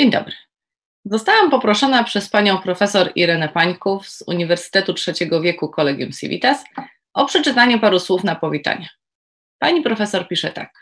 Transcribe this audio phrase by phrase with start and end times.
[0.00, 0.34] Dzień dobry.
[1.04, 6.64] Zostałam poproszona przez panią profesor Irenę Pańków z Uniwersytetu Trzeciego Wieku Collegium Civitas
[7.12, 8.88] o przeczytanie paru słów na powitanie.
[9.58, 10.72] Pani profesor pisze tak.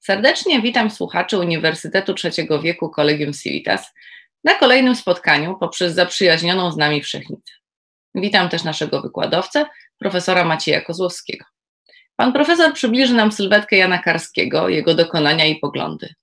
[0.00, 3.92] Serdecznie witam słuchaczy Uniwersytetu Trzeciego Wieku Collegium Civitas
[4.44, 7.52] na kolejnym spotkaniu poprzez zaprzyjaźnioną z nami wszechnicę.
[8.14, 9.66] Witam też naszego wykładowcę,
[9.98, 11.44] profesora Macieja Kozłowskiego.
[12.16, 16.14] Pan profesor przybliży nam sylwetkę Jana Karskiego, jego dokonania i poglądy.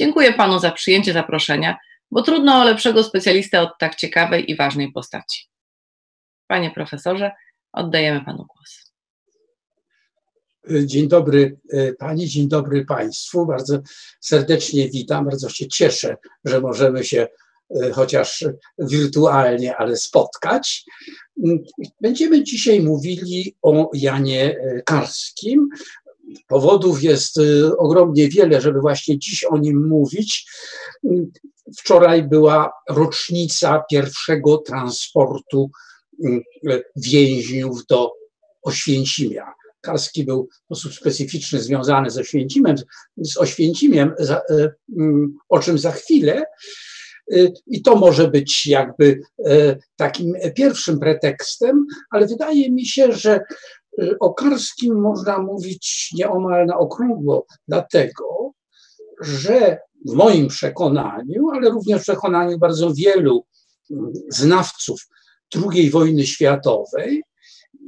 [0.00, 1.78] Dziękuję panu za przyjęcie zaproszenia,
[2.10, 5.48] bo trudno o lepszego specjalistę od tak ciekawej i ważnej postaci.
[6.46, 7.30] Panie profesorze,
[7.72, 8.92] oddajemy panu głos.
[10.86, 13.46] Dzień dobry e, Pani, dzień dobry Państwu.
[13.46, 13.78] Bardzo
[14.20, 17.26] serdecznie witam, bardzo się cieszę, że możemy się
[17.82, 18.44] e, chociaż
[18.78, 20.84] wirtualnie, ale spotkać.
[22.00, 25.68] Będziemy dzisiaj mówili o Janie e, Karskim.
[26.48, 27.40] Powodów jest
[27.78, 30.50] ogromnie wiele, żeby właśnie dziś o nim mówić.
[31.78, 35.70] Wczoraj była rocznica pierwszego transportu
[36.96, 38.12] więźniów do
[38.62, 39.54] Oświęcimia.
[39.80, 42.14] Karski był w sposób specyficzny związany z
[43.16, 44.14] z Oświęcimiem,
[44.98, 46.44] mm, o czym za chwilę.
[47.66, 49.20] I to może być jakby
[49.96, 53.40] takim pierwszym pretekstem, ale wydaje mi się, że
[54.20, 58.52] o Karskim można mówić nieomal na okrągło, dlatego,
[59.20, 63.46] że w moim przekonaniu, ale również w przekonaniu bardzo wielu
[63.90, 65.08] mm, znawców
[65.66, 67.22] II wojny światowej,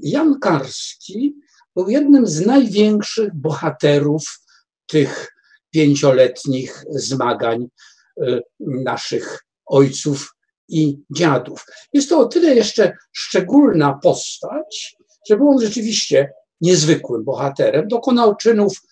[0.02, 1.36] Jan Karski
[1.76, 4.40] był jednym z największych bohaterów
[4.86, 5.32] tych
[5.70, 7.66] pięcioletnich zmagań
[8.22, 10.34] y, naszych ojców
[10.68, 11.64] i dziadów.
[11.92, 14.96] Jest to o tyle jeszcze szczególna postać,
[15.28, 17.88] że był on rzeczywiście niezwykłym bohaterem.
[17.88, 18.82] Dokonał czynów,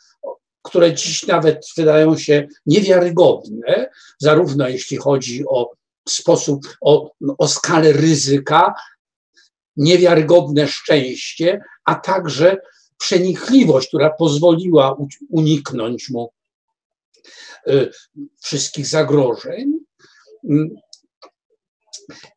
[0.63, 5.71] które dziś nawet wydają się niewiarygodne, zarówno jeśli chodzi o
[6.09, 8.75] sposób, o, o skalę ryzyka,
[9.77, 12.57] niewiarygodne szczęście, a także
[12.99, 14.97] przenikliwość, która pozwoliła
[15.31, 16.33] uniknąć mu
[17.69, 17.91] y,
[18.41, 19.73] wszystkich zagrożeń.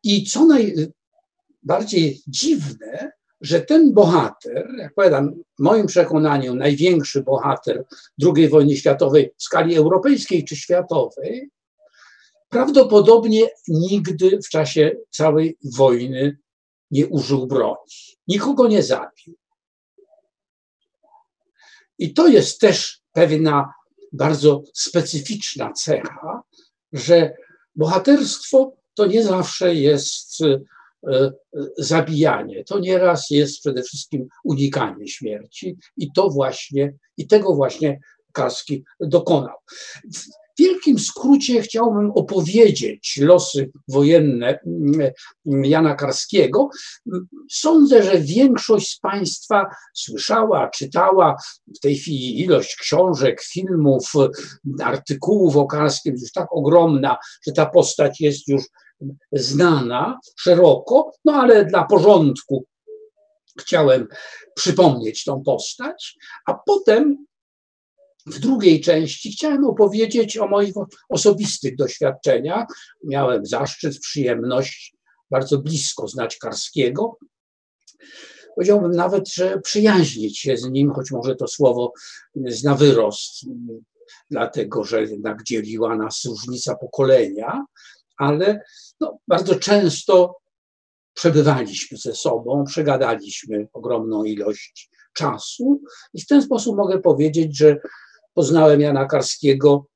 [0.02, 7.84] I co najbardziej dziwne, że ten bohater, jak powiadam, w moim przekonaniu największy bohater
[8.36, 11.50] II wojny światowej w skali europejskiej czy światowej,
[12.48, 16.38] prawdopodobnie nigdy w czasie całej wojny
[16.90, 18.16] nie użył broni.
[18.28, 19.34] Nikogo nie zabił.
[21.98, 23.74] I to jest też pewna
[24.12, 26.42] bardzo specyficzna cecha,
[26.92, 27.36] że
[27.74, 30.38] bohaterstwo to nie zawsze jest
[31.78, 38.00] zabijanie, to nieraz jest przede wszystkim unikanie śmierci i to właśnie, i tego właśnie
[38.32, 39.56] Karski dokonał.
[40.14, 40.22] W
[40.58, 45.12] wielkim skrócie chciałbym opowiedzieć losy wojenne mm,
[45.44, 46.68] Jana Karskiego.
[47.50, 51.36] Sądzę, że większość z Państwa słyszała, czytała
[51.76, 54.12] w tej chwili ilość książek, filmów,
[54.82, 57.16] artykułów o Karskim już tak ogromna,
[57.46, 58.62] że ta postać jest już
[59.32, 62.64] znana szeroko, no ale dla porządku
[63.60, 64.08] chciałem
[64.54, 66.16] przypomnieć tą postać,
[66.46, 67.26] a potem
[68.26, 70.74] w drugiej części chciałem opowiedzieć o moich
[71.08, 72.66] osobistych doświadczeniach.
[73.04, 74.94] Miałem zaszczyt, przyjemność
[75.30, 77.18] bardzo blisko znać Karskiego.
[78.54, 81.92] Powiedziałbym nawet, że przyjaźnić się z nim, choć może to słowo
[82.46, 83.46] zna wyrost,
[84.30, 87.64] dlatego że jednak dzieliła nas różnica pokolenia,
[88.16, 88.64] ale
[89.04, 90.36] no, bardzo często
[91.14, 95.80] przebywaliśmy ze sobą, przegadaliśmy ogromną ilość czasu
[96.14, 97.76] i w ten sposób mogę powiedzieć, że
[98.34, 99.86] poznałem Jana Karskiego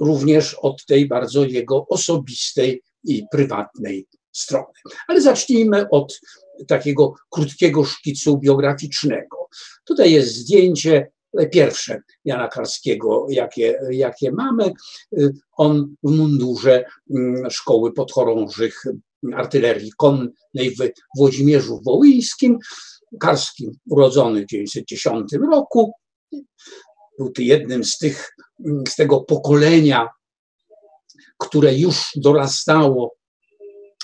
[0.00, 4.72] również od tej bardzo jego osobistej i prywatnej strony.
[5.08, 6.20] Ale zacznijmy od
[6.68, 9.48] takiego krótkiego szkicu biograficznego.
[9.84, 11.10] Tutaj jest zdjęcie
[11.52, 14.72] pierwsze Jana Karskiego, jakie, jakie mamy.
[15.52, 18.84] On w mundurze mm, Szkoły Podchorążych
[19.34, 22.58] Artylerii Konnej w Włodzimierzu Wołyńskim.
[23.20, 25.92] Karski urodzony w 1910 roku
[27.18, 28.36] był jednym z tych,
[28.88, 30.08] z tego pokolenia,
[31.38, 33.14] które już dorastało,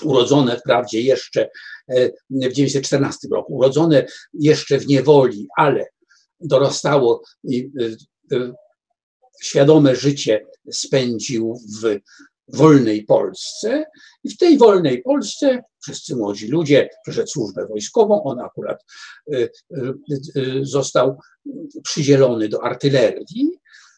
[0.05, 1.49] urodzone wprawdzie jeszcze
[1.89, 5.87] e, w 1914 roku, urodzone jeszcze w niewoli, ale
[6.41, 7.71] dorastało i
[8.33, 8.53] e, e,
[9.43, 11.99] świadome życie spędził w
[12.49, 13.85] wolnej Polsce.
[14.25, 18.23] I w tej wolnej Polsce wszyscy młodzi ludzie przeszedł służbę wojskową.
[18.23, 18.85] On akurat
[19.33, 19.95] y, y,
[20.37, 21.19] y, został
[21.85, 23.51] przydzielony do artylerii.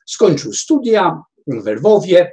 [0.07, 2.33] Skończył studia w Lwowie.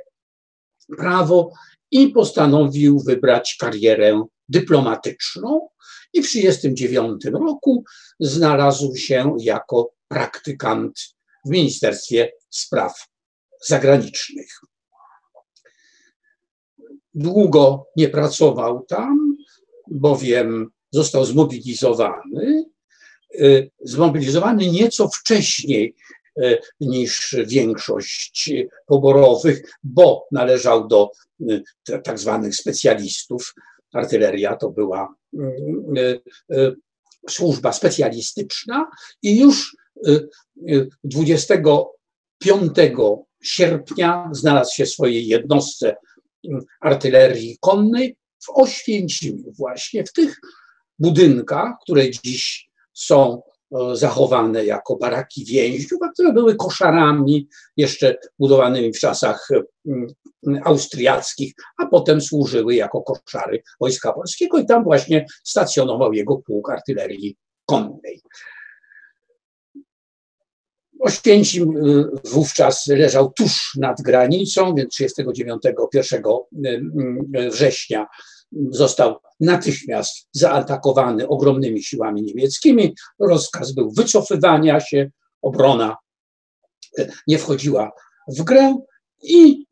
[0.97, 1.51] prawo
[1.91, 5.69] i postanowił wybrać karierę dyplomatyczną
[6.13, 7.83] i w 1939 roku
[8.19, 10.99] znalazł się jako praktykant
[11.45, 13.07] w Ministerstwie Spraw
[13.65, 14.47] Zagranicznych.
[17.13, 19.37] Długo nie pracował tam,
[19.91, 22.65] bowiem został zmobilizowany.
[23.35, 25.95] Y, zmobilizowany nieco wcześniej
[26.41, 28.53] y, niż większość
[28.85, 31.11] poborowych, bo należał do
[31.41, 31.63] y,
[32.03, 33.53] tak zwanych specjalistów.
[33.93, 35.15] Artyleria to była
[37.29, 38.89] służba specjalistyczna
[39.21, 39.75] i już
[41.03, 42.71] 25
[43.43, 45.95] sierpnia znalazł się w swojej jednostce
[46.81, 50.39] artylerii konnej w Oświęcimiu, właśnie w tych
[50.99, 53.41] budynkach, które dziś są
[53.93, 57.47] zachowane jako baraki więźniów, a które były koszarami
[57.77, 59.49] jeszcze budowanymi w czasach
[60.63, 67.37] austriackich, a potem służyły jako koszary Wojska Polskiego i tam właśnie stacjonował jego pułk artylerii
[67.65, 68.21] konnej.
[71.07, 75.61] Oświęcim y, wówczas leżał tuż nad granicą, więc 39
[75.93, 76.23] 1
[77.35, 78.07] y, września
[78.69, 82.95] został natychmiast zaatakowany ogromnymi siłami niemieckimi.
[83.19, 85.09] Rozkaz był wycofywania się,
[85.41, 85.97] obrona
[86.99, 87.91] y, nie wchodziła
[88.37, 88.77] w grę
[89.23, 89.65] i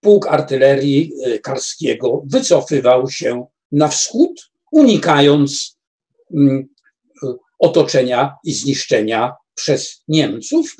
[0.00, 1.12] pułk artylerii
[1.42, 5.78] karskiego wycofywał się na wschód, unikając
[7.58, 10.76] otoczenia i zniszczenia przez Niemców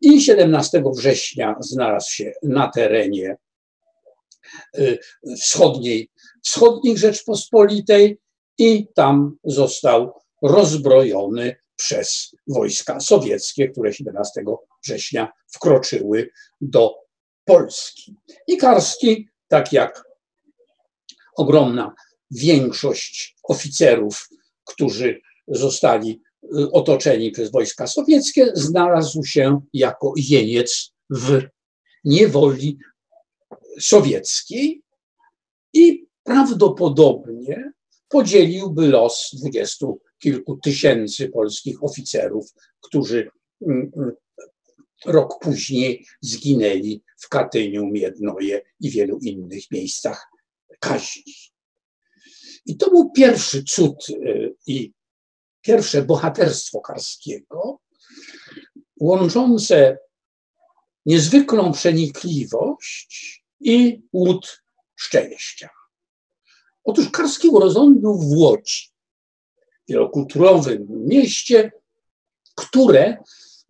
[0.00, 3.36] i 17 września znalazł się na terenie
[4.78, 4.98] y,
[5.40, 6.10] wschodniej,
[6.44, 8.18] wschodniej Rzeczpospolitej
[8.58, 10.12] i tam został
[10.42, 14.44] rozbrojony przez wojska sowieckie, które 17
[14.84, 16.30] września wkroczyły
[16.60, 16.94] do
[17.44, 18.16] Polski.
[18.46, 20.04] I Karski, tak jak
[21.36, 21.94] ogromna
[22.30, 24.28] większość oficerów,
[24.64, 26.22] którzy zostali
[26.72, 31.42] otoczeni przez wojska sowieckie, znalazł się jako jeniec w
[32.04, 32.78] niewoli
[33.80, 34.82] sowieckiej
[35.72, 37.72] i prawdopodobnie
[38.08, 42.46] podzieliłby los dwudziestu kilku tysięcy polskich oficerów,
[42.80, 43.30] którzy
[43.66, 44.12] mm, mm,
[45.06, 50.26] rok później zginęli w Katyniu, Miednoje i wielu innych miejscach
[50.80, 51.34] kaźni.
[52.66, 54.92] I to był pierwszy cud y, i
[55.60, 57.80] pierwsze bohaterstwo Karskiego,
[59.00, 59.98] łączące
[61.06, 64.62] niezwykłą przenikliwość i łód
[64.96, 65.68] szczęścia.
[66.84, 68.88] Otóż Karski urodzony był w Łodzi,
[69.88, 71.72] wielokulturowym mieście,
[72.54, 73.16] które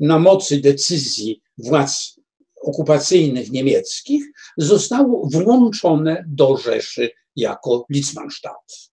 [0.01, 2.21] na mocy decyzji władz
[2.63, 4.25] okupacyjnych niemieckich
[4.57, 8.91] zostało włączone do Rzeszy jako Litzmannstadt.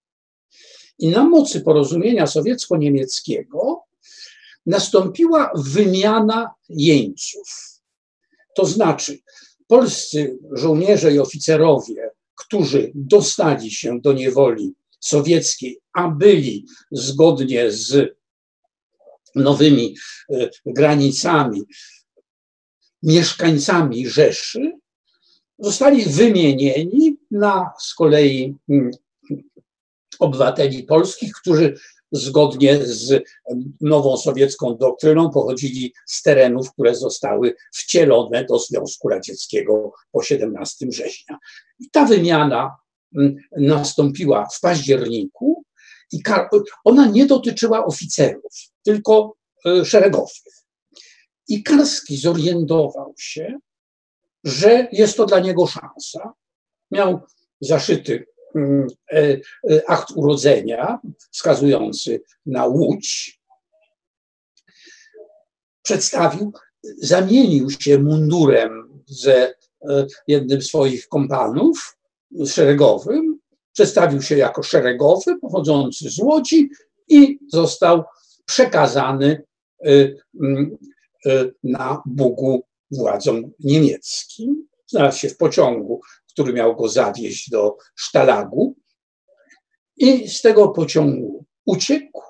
[0.99, 3.83] I na mocy porozumienia sowiecko-niemieckiego
[4.65, 7.49] nastąpiła wymiana jeńców.
[8.55, 9.19] To znaczy,
[9.67, 18.15] polscy żołnierze i oficerowie, którzy dostali się do niewoli sowieckiej, a byli zgodnie z
[19.35, 19.95] nowymi
[20.29, 21.61] e, granicami
[23.03, 24.71] mieszkańcami Rzeszy,
[25.59, 28.91] zostali wymienieni na z kolei mm,
[30.19, 31.75] obywateli polskich, którzy
[32.11, 33.23] zgodnie z
[33.81, 41.37] nową sowiecką doktryną pochodzili z terenów, które zostały wcielone do Związku Radzieckiego po 17 września.
[41.79, 42.75] I ta wymiana
[43.57, 45.63] nastąpiła w październiku
[46.11, 46.21] i
[46.83, 48.53] ona nie dotyczyła oficerów,
[48.83, 50.55] tylko e, szeregowych.
[51.47, 53.57] I Karski zorientował się,
[54.43, 56.33] że jest to dla niego szansa.
[56.91, 57.19] Miał
[57.61, 58.27] zaszyty
[59.87, 60.99] akt urodzenia
[61.31, 63.39] wskazujący na Łódź,
[65.81, 66.53] przedstawił,
[66.97, 69.53] zamienił się mundurem ze e,
[70.27, 71.97] jednym z swoich kompanów
[72.47, 73.39] szeregowym,
[73.73, 76.69] przedstawił się jako szeregowy pochodzący z Łodzi
[77.07, 78.03] i został
[78.45, 79.43] przekazany
[81.63, 84.67] na Bugu władzom niemieckim.
[84.87, 86.01] Znalazł się w pociągu
[86.35, 88.75] który miał go zawieźć do Sztalagu.
[89.97, 92.21] I z tego pociągu uciekł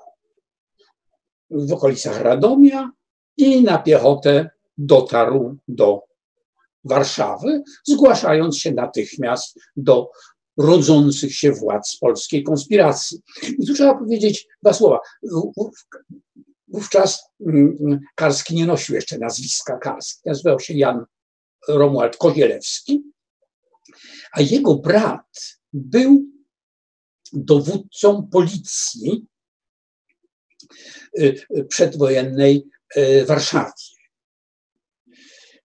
[1.50, 2.90] w okolicach Radomia
[3.36, 6.02] i na piechotę dotarł do
[6.84, 10.10] Warszawy, zgłaszając się natychmiast do
[10.56, 13.18] rodzących się władz polskiej konspiracji.
[13.58, 15.00] I tu trzeba powiedzieć dwa słowa.
[16.68, 21.04] Wówczas mm, Karski nie nosił jeszcze nazwiska Karski, nazywał się Jan
[21.68, 23.02] Romuald Kozielewski,
[24.36, 26.24] a jego brat był
[27.32, 29.26] dowódcą policji
[31.68, 33.72] przedwojennej w Warszawie.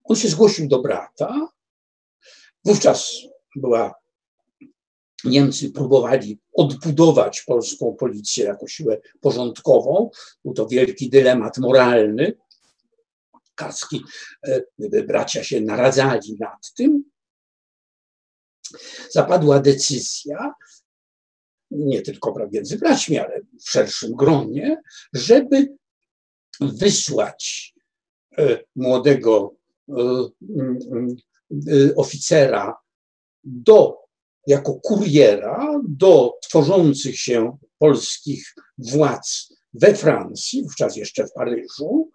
[0.04, 1.52] On się zgłosił do brata.
[2.66, 3.12] Wówczas
[3.56, 3.96] była
[5.24, 10.10] Niemcy próbowali odbudować polską policję jako siłę porządkową.
[10.46, 12.38] Był to wielki dylemat moralny.
[13.56, 14.02] Karski,
[15.08, 17.11] bracia się naradzali nad tym.
[19.10, 20.54] Zapadła decyzja,
[21.72, 24.82] nie tylko między braćmi, ale w szerszym gronie,
[25.14, 25.68] żeby
[26.62, 27.74] wysłać
[28.38, 29.56] e, młodego
[29.90, 29.96] e,
[31.96, 32.78] oficera
[33.44, 34.02] do
[34.48, 42.12] jako kuriera do tworzących się polskich władz we Francji, wówczas jeszcze w Paryżu.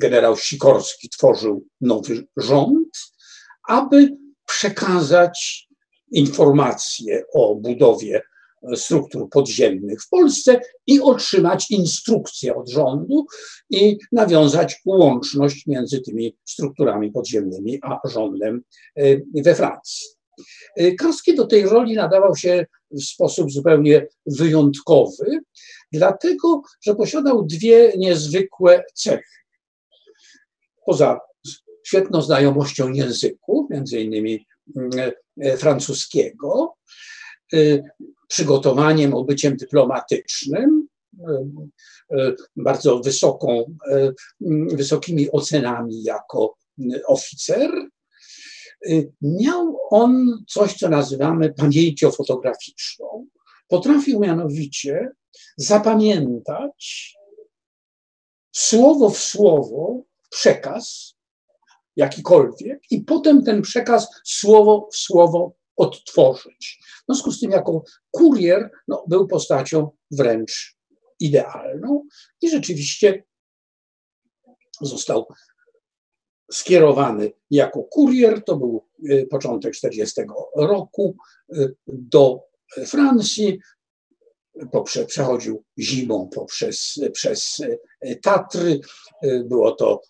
[0.00, 2.98] Generał Sikorski tworzył nowy rząd,
[3.68, 5.68] aby przekazać
[6.10, 8.22] informacje o budowie
[8.74, 13.26] struktur podziemnych w Polsce i otrzymać instrukcje od rządu
[13.70, 18.62] i nawiązać łączność między tymi strukturami podziemnymi a rządem
[18.96, 19.02] e,
[19.42, 20.06] we Francji.
[20.76, 25.40] E, Karski do tej roli nadawał się w sposób zupełnie wyjątkowy,
[25.92, 29.38] dlatego że posiadał dwie niezwykłe cechy.
[30.86, 31.20] Poza
[31.88, 34.90] świetną znajomością języków, między innymi mm,
[35.40, 36.74] e, francuskiego,
[38.28, 40.88] przygotowaniem, obyciem dyplomatycznym,
[41.28, 41.48] e,
[42.10, 44.12] e, bardzo wysoką, e,
[44.72, 46.56] wysokimi ocenami jako
[47.06, 47.70] oficer.
[49.22, 53.26] Miał on coś, co nazywamy pamięcią fotograficzną.
[53.68, 55.10] Potrafił mianowicie
[55.56, 57.14] zapamiętać
[58.52, 61.14] słowo w słowo przekaz
[61.98, 66.80] jakikolwiek i potem ten przekaz słowo w słowo odtworzyć.
[67.02, 70.76] W związku z tym, jako kurier no, był postacią wręcz
[71.20, 72.04] idealną
[72.40, 73.24] i rzeczywiście
[74.80, 75.28] został
[76.52, 80.20] skierowany jako kurier, to był y, początek 40
[80.56, 81.16] roku,
[81.56, 82.40] y, do
[82.86, 83.60] Francji,
[84.72, 87.60] poprze, przechodził zimą poprzez, przez
[88.04, 88.80] y, Tatry.
[89.44, 90.00] Było to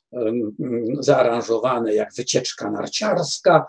[1.00, 3.66] zaaranżowane jak wycieczka narciarska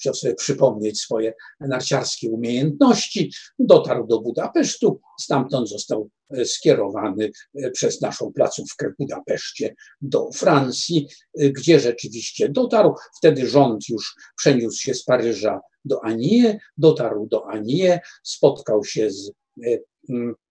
[0.00, 8.00] chciał sobie przypomnieć swoje narciarskie umiejętności, dotarł do Budapesztu, stamtąd został e, skierowany e, przez
[8.00, 12.94] naszą placówkę w Budapeszcie do Francji, e, gdzie rzeczywiście dotarł.
[13.18, 19.32] Wtedy rząd już przeniósł się z Paryża do Anie, dotarł do Anie, spotkał się z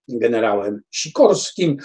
[0.07, 1.77] generałem Sikorskim.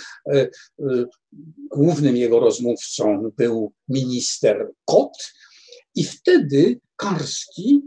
[1.70, 5.32] Głównym jego rozmówcą był minister Kot
[5.94, 7.80] i wtedy Karski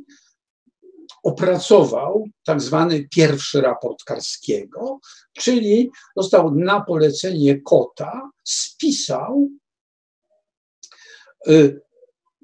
[1.23, 4.99] opracował tak zwany pierwszy raport Karskiego,
[5.33, 9.49] czyli został na polecenie Kota, spisał
[11.47, 11.81] y,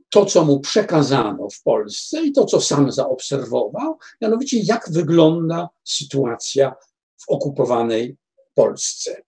[0.10, 6.76] to, co mu przekazano w Polsce i to, co sam zaobserwował, mianowicie jak wygląda sytuacja
[7.20, 8.18] w okupowanej
[8.54, 9.22] Polsce.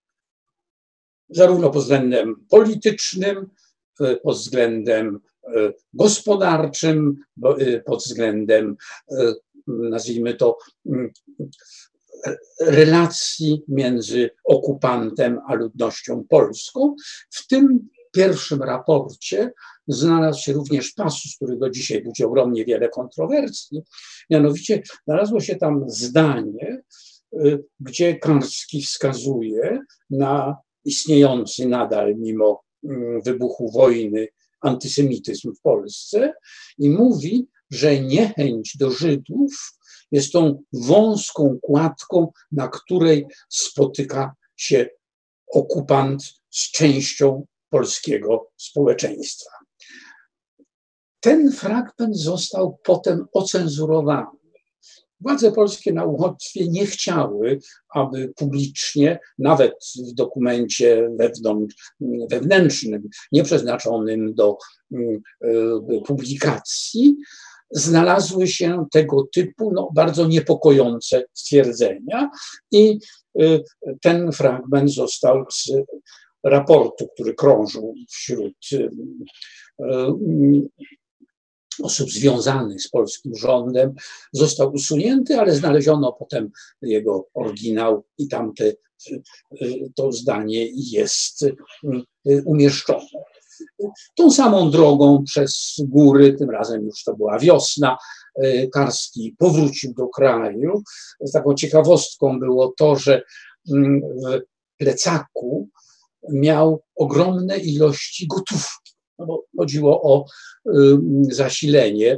[1.30, 3.48] Zarówno pod względem politycznym,
[4.02, 7.18] y, pod względem E, gospodarczym,
[7.60, 8.76] e, pod względem,
[9.12, 9.34] e,
[9.68, 11.12] nazwijmy to, mm,
[12.62, 16.96] relacji między okupantem a ludnością polską.
[17.30, 19.52] W tym pierwszym raporcie
[19.88, 23.82] znalazł się również pasus, który do dzisiaj budzi ogromnie wiele kontrowersji.
[24.30, 26.82] Mianowicie znalazło się tam zdanie,
[27.80, 34.28] gdzie Karski wskazuje na istniejący nadal mimo mm, wybuchu wojny
[34.62, 36.34] antysemityzm w Polsce
[36.78, 39.78] i mówi, że niechęć do Żydów
[40.12, 44.90] jest tą wąską kładką, na której spotyka się
[45.48, 49.52] okupant z częścią polskiego społeczeństwa.
[51.20, 54.41] Ten fragment został potem ocenzurowany.
[55.22, 57.60] Władze polskie na uchodźstwie nie chciały,
[57.96, 59.74] aby publicznie, nawet
[60.10, 61.76] w dokumencie wewnątrz,
[62.30, 64.58] wewnętrznym, nieprzeznaczonym do
[64.92, 67.16] mm, e, publikacji,
[67.72, 72.30] znalazły się tego typu no, bardzo niepokojące stwierdzenia
[72.72, 73.00] i
[73.40, 73.60] e,
[74.02, 75.72] ten fragment został z
[76.44, 78.58] raportu, który krążył wśród
[79.80, 80.18] e,
[81.84, 83.94] osób związanych z polskim rządem
[84.34, 86.52] został usunięty, ale znaleziono potem
[86.82, 88.74] jego oryginał i tamte
[89.96, 91.46] to zdanie jest
[92.46, 93.08] umieszczone.
[94.16, 97.98] Tą samą drogą przez góry, tym razem już to była wiosna,
[98.74, 100.84] Karski powrócił do kraju.
[101.34, 103.22] Taką ciekawostką było to, że
[103.72, 104.40] mm, w
[104.78, 105.70] plecaku
[106.30, 108.91] miał ogromne ilości gotówki.
[109.22, 110.26] No bo chodziło o
[111.22, 112.18] zasilenie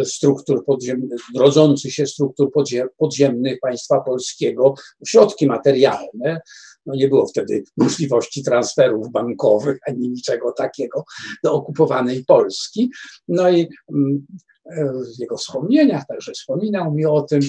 [0.00, 2.50] y, struktur podziemnych, rodzących się struktur
[2.96, 4.74] podziemnych państwa polskiego,
[5.06, 6.40] środki materialne.
[6.86, 11.04] No nie było wtedy możliwości transferów bankowych ani niczego takiego
[11.44, 12.90] do okupowanej Polski.
[13.28, 13.68] No i
[15.16, 17.40] w jego wspomnieniach także wspominał mi o tym,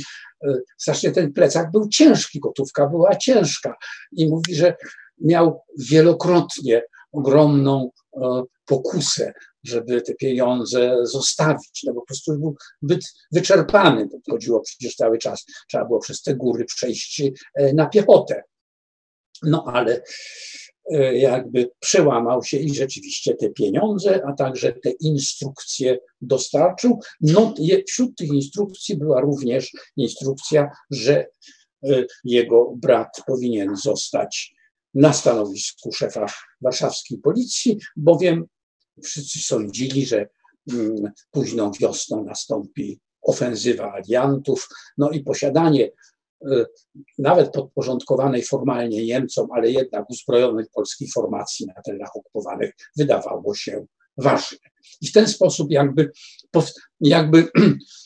[0.48, 3.76] y, strasznie ten plecak był ciężki, gotówka była ciężka
[4.12, 4.76] i mówi, że
[5.22, 6.84] miał wielokrotnie
[7.16, 7.90] ogromną
[8.22, 14.62] e, pokusę, żeby te pieniądze zostawić, no bo po prostu był zbyt wyczerpany, bo chodziło
[14.62, 17.22] przecież cały czas, trzeba było przez te góry przejść
[17.56, 18.44] e, na piechotę.
[19.44, 20.04] No ale
[20.92, 27.00] e, jakby przełamał się i rzeczywiście te pieniądze, a także te instrukcje dostarczył.
[27.22, 27.54] No,
[27.88, 31.26] wśród tych instrukcji była również instrukcja, że
[32.24, 34.56] jego brat powinien zostać
[34.94, 36.26] na stanowisku szefa
[36.62, 38.46] warszawskiej policji, bowiem
[39.04, 40.28] wszyscy sądzili, że
[40.74, 45.92] mm, późną wiosną nastąpi ofensywa aliantów, no i posiadanie
[46.52, 46.66] y,
[47.18, 53.86] nawet podporządkowanej formalnie Niemcom, ale jednak uzbrojonych polskich formacji na terenach okupowanych wydawało się
[54.18, 54.58] ważne.
[55.02, 56.12] I w ten sposób jakby,
[57.00, 57.48] jakby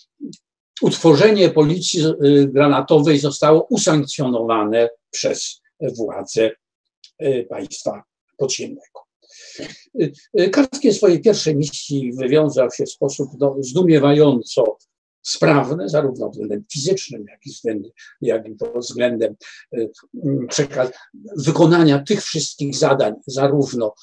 [0.81, 5.61] utworzenie policji y, granatowej zostało usankcjonowane przez
[5.97, 6.51] władze
[7.21, 8.03] Y, państwa
[8.37, 9.08] podziemnego.
[10.01, 14.77] Y, y, Karski swojej pierwszej misji wywiązał się w sposób no, zdumiewająco
[15.21, 17.91] sprawny, zarówno względem fizycznym, jak i względem,
[18.21, 19.35] jak i względem
[20.47, 20.91] przekaz-
[21.37, 23.93] wykonania tych wszystkich zadań, zarówno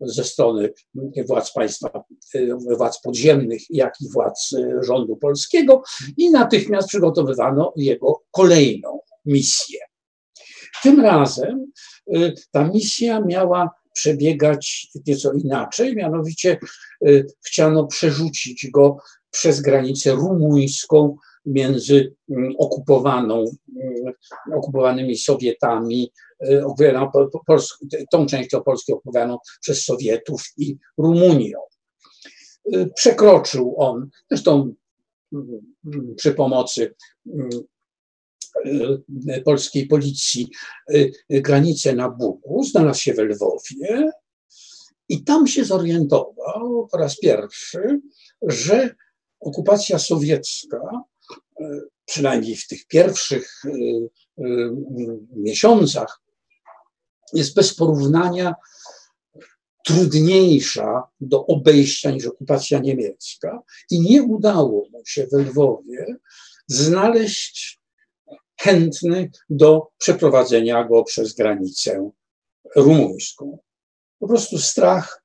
[0.00, 0.72] ze strony
[1.26, 2.04] władz państwa,
[2.76, 5.82] władz podziemnych, jak i władz rządu polskiego
[6.16, 9.78] i natychmiast przygotowywano jego kolejną misję.
[10.82, 11.72] Tym razem
[12.16, 16.58] y, ta misja miała przebiegać nieco inaczej, mianowicie
[17.06, 18.96] y, chciano przerzucić go
[19.30, 23.44] przez granicę rumuńską między mm, okupowaną,
[23.82, 24.14] mm,
[24.54, 26.12] okupowanymi Sowietami,
[26.44, 26.62] y,
[28.10, 31.58] tą częścią Polski okupowaną przez Sowietów i Rumunią.
[32.94, 34.74] Przekroczył on, zresztą
[35.32, 36.94] mm, przy pomocy
[39.44, 40.50] polskiej policji
[40.88, 44.10] e, granicę na Bugu, znalazł się w Lwowie
[45.08, 48.00] i tam się zorientował po raz pierwszy,
[48.42, 48.94] że
[49.40, 51.02] okupacja sowiecka,
[51.60, 53.62] e, przynajmniej w tych pierwszych
[55.36, 56.22] miesiącach,
[57.32, 58.54] jest bez porównania
[59.84, 66.16] trudniejsza do obejścia niż okupacja niemiecka i nie udało mu się w Lwowie
[66.66, 67.81] znaleźć
[68.62, 72.10] chętny do przeprowadzenia go przez granicę
[72.76, 73.58] rumuńską.
[74.18, 75.24] Po prostu strach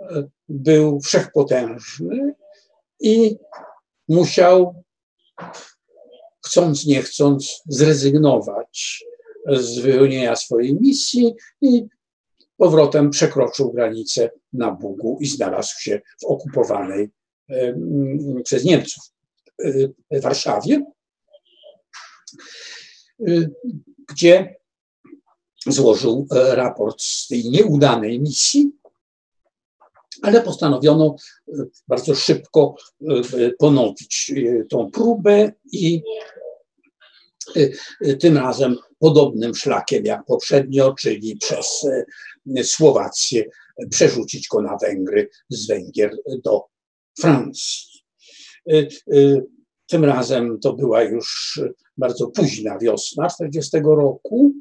[0.00, 2.34] e, był wszechpotężny
[3.00, 3.36] i
[4.08, 4.82] musiał,
[6.46, 9.04] chcąc nie chcąc, zrezygnować
[9.46, 11.84] z wypełnienia swojej misji i
[12.56, 17.10] powrotem przekroczył granicę na Bugu i znalazł się w okupowanej
[18.44, 19.04] przez Niemców
[20.22, 20.84] Warszawie.
[23.28, 23.50] Y,
[24.08, 24.58] gdzie
[25.66, 28.70] złożył e, raport z tej nieudanej misji,
[30.22, 31.16] ale postanowiono
[31.48, 31.52] e,
[31.88, 34.32] bardzo szybko e, ponowić
[34.70, 36.02] tą próbę i
[38.20, 41.86] tym razem podobnym szlakiem jak poprzednio, czyli przez
[42.62, 43.44] Słowację,
[43.90, 46.64] przerzucić go na Węgry, z Węgier do
[47.20, 48.02] Francji.
[49.88, 51.60] Tym razem to była już
[51.96, 54.52] bardzo późna wiosna 40 roku.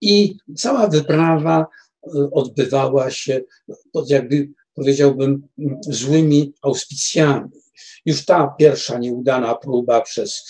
[0.00, 1.66] I cała wyprawa
[2.06, 3.40] e, odbywała się
[3.92, 5.48] pod jakby powiedziałbym
[5.82, 7.50] złymi auspicjami.
[8.06, 10.44] Już ta pierwsza nieudana próba przez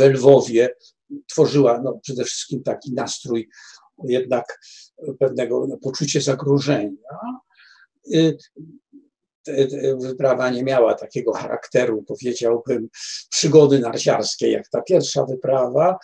[0.00, 0.74] e, Lwowie
[1.26, 3.48] tworzyła no, przede wszystkim taki nastrój
[4.04, 4.60] jednak
[5.18, 6.96] pewnego no, poczucia zagrożenia.
[9.98, 12.88] Wyprawa nie miała takiego charakteru, powiedziałbym,
[13.30, 15.98] przygody narciarskiej, jak ta pierwsza wyprawa,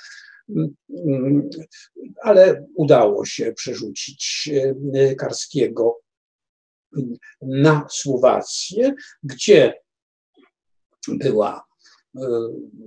[2.22, 4.50] ale udało się przerzucić
[4.94, 6.00] e, Karskiego
[7.42, 9.74] na Słowację, gdzie
[11.08, 11.64] była
[12.16, 12.20] e,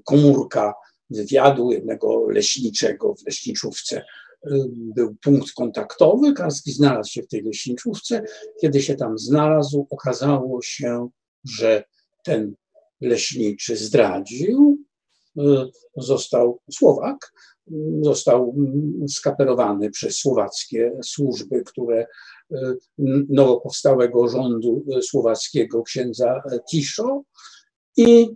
[0.04, 0.74] komórka
[1.10, 4.06] wywiadu jednego leśniczego w leśniczówce
[4.96, 6.34] był punkt kontaktowy.
[6.34, 8.24] Karski znalazł się w tej leśniczówce.
[8.62, 11.10] Kiedy się tam znalazł, okazało się,
[11.44, 11.84] że
[12.24, 12.56] ten
[13.02, 14.78] leśniczy zdradził.
[15.98, 17.34] Został Słowak,
[18.02, 18.56] został
[19.10, 22.08] skaperowany przez słowackie służby, które
[23.30, 27.24] nowo powstałego rządu słowackiego księdza Tiszo
[27.98, 28.30] i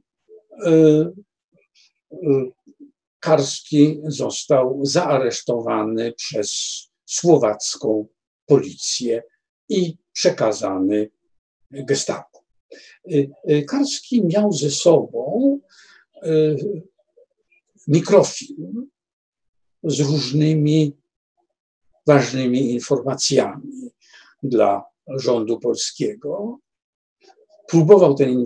[3.26, 6.52] Karski został zaaresztowany przez
[7.06, 8.08] słowacką
[8.46, 9.24] policję
[9.70, 11.10] i przekazany
[11.72, 12.44] gestapo.
[13.12, 15.60] Y, y, Karski miał ze sobą
[16.24, 16.84] y,
[17.88, 18.90] mikrofilm
[19.84, 20.98] z różnymi
[22.08, 23.92] ważnymi informacjami
[24.44, 26.60] dla rządu polskiego
[27.68, 28.44] próbował ten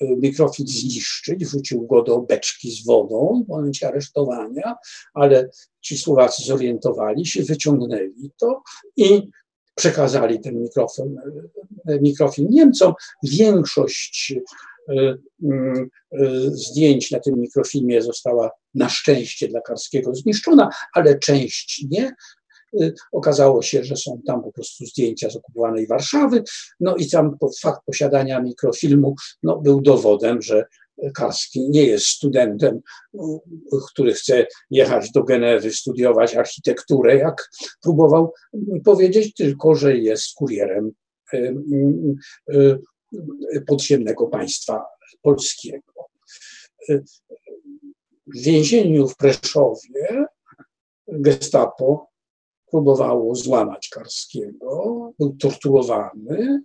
[0.00, 4.76] mikrofil zniszczyć, wrzucił go do beczki z wodą w momencie aresztowania,
[5.14, 5.50] ale
[5.80, 8.62] ci Słowacy zorientowali się, wyciągnęli to
[8.96, 9.30] i
[9.74, 11.16] przekazali ten mikrofon,
[12.00, 12.92] mikrofilm Niemcom.
[13.22, 14.34] Większość
[14.88, 21.86] e, mm, e, zdjęć na tym mikrofilmie została na szczęście dla Karskiego zniszczona, ale część
[21.90, 22.14] nie.
[22.74, 26.42] Y, okazało się, że są tam po prostu zdjęcia z okupowanej Warszawy.
[26.80, 30.66] No i tam fakt posiadania mikrofilmu no, był dowodem, że
[31.14, 32.80] Karski nie jest studentem,
[33.92, 37.50] który chce jechać do Genewy, studiować architekturę, jak
[37.82, 38.32] próbował
[38.84, 40.92] powiedzieć, tylko że jest kurierem
[41.34, 41.54] y,
[42.50, 42.78] y,
[43.66, 44.84] podziemnego państwa
[45.22, 46.06] polskiego.
[48.26, 50.26] W więzieniu w Preszowie
[51.08, 52.07] gestapo
[52.70, 56.62] próbowało złamać Karskiego, był torturowany.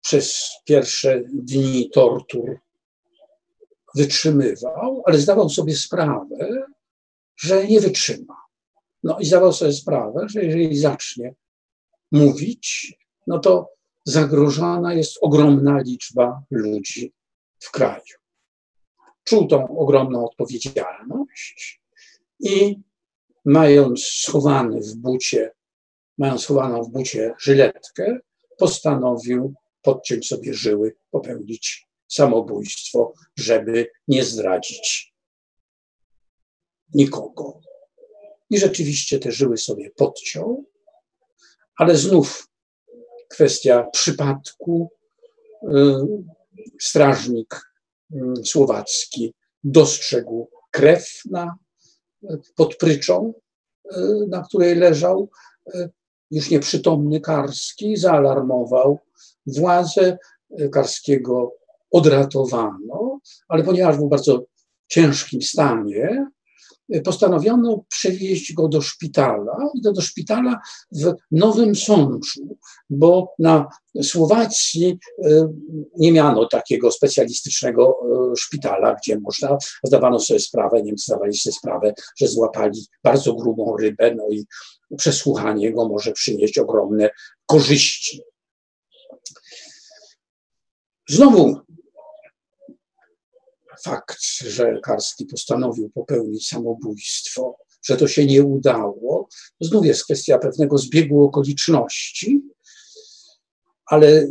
[0.00, 2.58] Przez pierwsze dni tortur
[3.94, 6.62] wytrzymywał, ale zdawał sobie sprawę,
[7.36, 8.36] że nie wytrzyma.
[9.02, 11.34] No i zdawał sobie sprawę, że jeżeli zacznie
[12.12, 12.94] mówić,
[13.26, 13.70] no to
[14.04, 17.12] zagrożona jest ogromna liczba ludzi
[17.58, 18.14] w kraju.
[19.24, 21.80] Czuł tą ogromną odpowiedzialność
[22.40, 22.78] i
[23.44, 25.50] mając schowany w bucie,
[26.18, 28.18] mając schowaną w bucie żyletkę,
[28.58, 35.14] postanowił podciąć sobie żyły, popełnić samobójstwo, żeby nie zdradzić
[36.94, 37.60] nikogo.
[38.50, 40.64] I rzeczywiście te żyły sobie podciął,
[41.76, 42.48] ale znów
[43.28, 44.90] kwestia przypadku.
[45.62, 45.66] Y,
[46.80, 47.72] strażnik
[48.14, 51.58] y, słowacki dostrzegł krew na
[52.56, 53.32] pod pryczą,
[53.92, 55.28] e, na której leżał
[55.74, 55.88] e,
[56.30, 58.98] już nieprzytomny Karski, zaalarmował.
[59.46, 60.18] Władze
[60.72, 61.54] Karskiego
[61.90, 64.44] odratowano, ale ponieważ był w bardzo
[64.88, 66.26] ciężkim stanie,
[67.04, 70.60] postanowiono przewieźć go do szpitala i to do szpitala
[70.92, 72.56] w Nowym Sączu,
[72.90, 73.68] bo na
[74.02, 75.48] Słowacji e,
[75.96, 77.96] nie miano takiego specjalistycznego
[78.32, 83.76] e, szpitala, gdzie można, zdawano sobie sprawę, Niemcy zdawali sobie sprawę, że złapali bardzo grubą
[83.76, 84.46] rybę, no i
[84.96, 87.10] przesłuchanie go może przynieść ogromne
[87.46, 88.22] korzyści.
[91.08, 91.60] Znowu
[93.84, 99.28] fakt, że Karski postanowił popełnić samobójstwo, że to się nie udało,
[99.60, 102.42] znów jest kwestia pewnego zbiegu okoliczności,
[103.86, 104.28] ale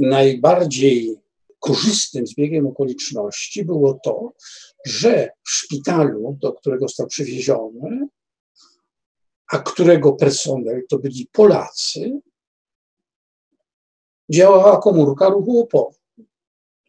[0.00, 1.16] najbardziej
[1.58, 4.32] korzystnym zbiegiem okoliczności było to,
[4.86, 8.08] że w szpitalu, do którego został przywieziony,
[9.52, 12.20] a którego personel to byli Polacy,
[14.32, 16.01] działała komórka ruchu oporu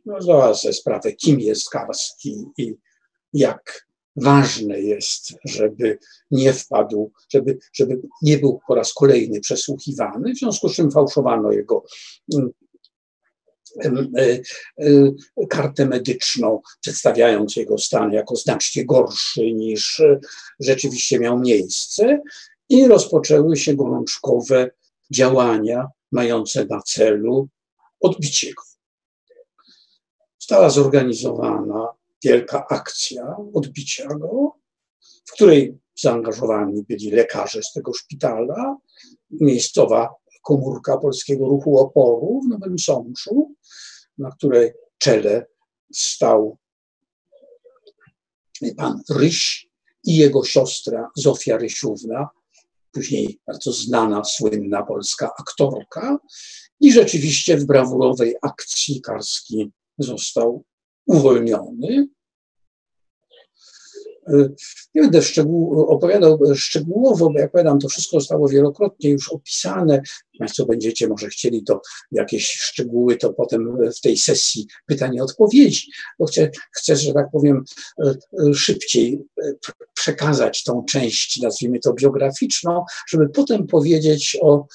[0.06, 2.76] no, zdała sobie sprawę, kim jest Karski i
[3.34, 6.00] jak ważne jest, żeby
[6.32, 11.52] nie wpadł, żeby, żeby nie był po raz kolejny przesłuchiwany, w związku z czym fałszowano
[11.52, 11.84] jego
[12.34, 12.52] mm,
[14.18, 14.40] e,
[14.80, 20.02] e, kartę medyczną, przedstawiając jego stan jako znacznie gorszy niż
[20.60, 22.22] rzeczywiście miał miejsce
[22.70, 24.72] i rozpoczęły się gorączkowe
[25.12, 27.48] działania mające na celu
[28.00, 28.73] odbicie go
[30.44, 31.88] została zorganizowana
[32.24, 34.52] wielka akcja odbicia go,
[35.26, 38.78] w której zaangażowani byli lekarze z tego szpitala,
[39.32, 43.56] miejscowa komórka Polskiego Ruchu Oporu w Nowym Sączu,
[44.18, 45.46] na której czele
[45.94, 46.58] stał
[48.78, 49.70] pan Ryś
[50.04, 52.30] i jego siostra Zofia Rysiówna,
[52.92, 56.18] później bardzo znana, słynna polska aktorka.
[56.80, 60.64] I rzeczywiście w brawurowej akcji Karski został
[61.06, 62.08] uwolniony.
[64.96, 65.22] Nie będę
[65.88, 70.02] opowiadał szczegółowo, bo jak powiadam, to wszystko zostało wielokrotnie już opisane.
[70.40, 75.92] Państwo będziecie może chcieli to jakieś szczegóły, to potem w tej sesji pytań i odpowiedzi,
[76.20, 77.64] bo chcę, chcę, że tak powiem,
[78.54, 79.22] szybciej
[79.94, 84.68] przekazać tą część, nazwijmy to biograficzną, żeby potem powiedzieć o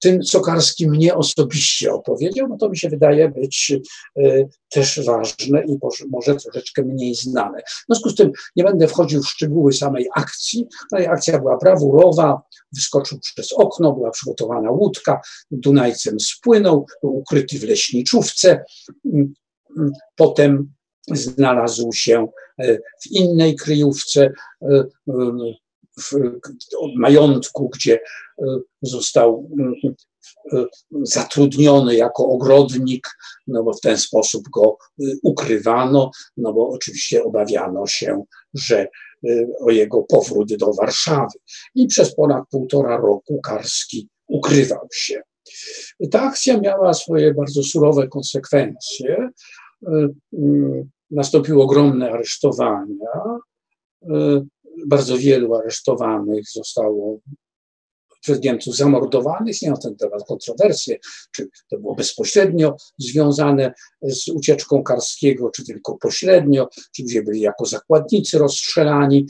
[0.00, 3.72] tym, co Karski mnie osobiście opowiedział, no to mi się wydaje być
[4.16, 5.78] e, też ważne i
[6.10, 7.62] może troszeczkę mniej znane.
[7.62, 10.66] W związku z tym nie będę wchodził w szczegóły samej akcji.
[10.92, 17.62] No akcja była brawurowa, wyskoczył przez okno, była przygotowana łódka, Dunajcem spłynął, był ukryty w
[17.62, 18.64] leśniczówce.
[19.04, 19.34] Mm,
[19.78, 20.72] mm, potem
[21.08, 22.26] znalazł się
[22.58, 24.32] e, w innej kryjówce,
[24.62, 24.84] e,
[25.98, 26.12] w
[26.96, 28.00] majątku, gdzie e,
[28.82, 29.50] został
[30.52, 30.64] e,
[31.02, 33.08] zatrudniony jako ogrodnik,
[33.46, 38.22] no bo w ten sposób go e, ukrywano, no bo oczywiście obawiano się,
[38.54, 38.88] że
[39.60, 41.38] o jego powrót do Warszawy.
[41.74, 45.22] I przez ponad półtora roku Karski ukrywał się.
[46.10, 49.28] Ta akcja miała swoje bardzo surowe konsekwencje.
[51.10, 53.40] Nastąpiły ogromne aresztowania
[54.86, 57.20] bardzo wielu aresztowanych zostało
[58.20, 59.62] przez Niemców zamordowanych.
[59.62, 60.98] Nie ma ten temat kontrowersje,
[61.32, 67.66] czy to było bezpośrednio związane z ucieczką Karskiego, czy tylko pośrednio, czy gdzie byli jako
[67.66, 69.26] zakładnicy rozstrzelani.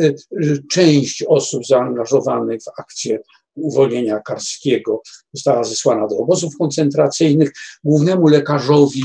[0.00, 3.18] Y, y, część osób zaangażowanych w akcję
[3.54, 7.52] uwolnienia Karskiego została zesłana do obozów koncentracyjnych.
[7.84, 9.04] Głównemu lekarzowi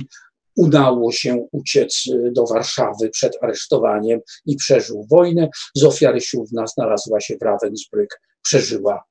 [0.55, 5.49] udało się uciec y, do Warszawy przed aresztowaniem i przeżył wojnę.
[5.75, 8.07] Zofia Rysiówna znalazła się w Ravensbrück,
[8.41, 9.03] przeżyła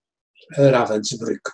[0.58, 1.50] Ravensbrück.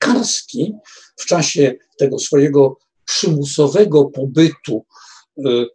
[0.00, 0.74] Karski
[1.16, 4.86] w czasie tego swojego przymusowego pobytu,
[5.38, 5.66] y, y,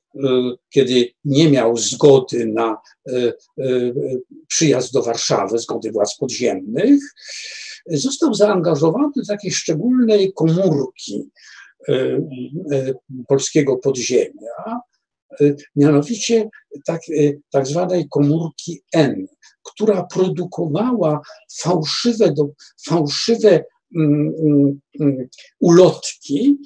[0.70, 2.78] kiedy nie miał zgody na
[4.48, 7.00] przyjazd do Warszawy, zgody władz podziemnych,
[7.86, 11.57] został zaangażowany do takiej szczególnej komórki E, e,
[13.28, 14.82] polskiego podziemia,
[15.42, 16.50] e, mianowicie
[16.86, 17.02] tak,
[17.52, 19.28] tak zwanej komórki N,
[19.64, 21.22] która produkowała
[21.60, 22.34] fałszywe,
[22.86, 25.28] fałszywe mm, mm, mm,
[25.60, 26.58] ulotki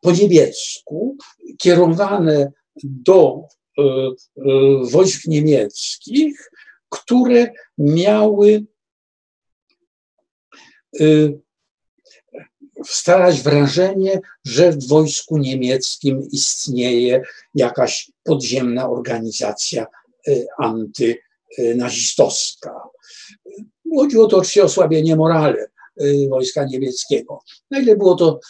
[0.00, 1.16] po niemiecku,
[1.58, 2.52] kierowane
[2.84, 3.42] do
[4.90, 6.50] wojsk niemieckich,
[6.88, 8.66] które miały
[12.84, 17.22] starać wrażenie, że w wojsku niemieckim istnieje
[17.54, 19.86] jakaś podziemna organizacja
[20.28, 22.80] y, antynazistowska.
[23.96, 25.66] Chodziło to oczywiście o osłabienie morale
[26.00, 27.38] y, wojska niemieckiego.
[27.70, 28.40] Na ile było to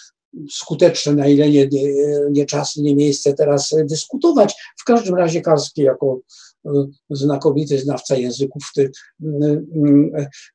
[0.50, 1.68] skuteczne, na ile nie,
[2.30, 4.54] nie, czas, nie miejsce teraz dyskutować.
[4.78, 6.20] W każdym razie Karski jako
[7.11, 8.62] znakomity znawca języków,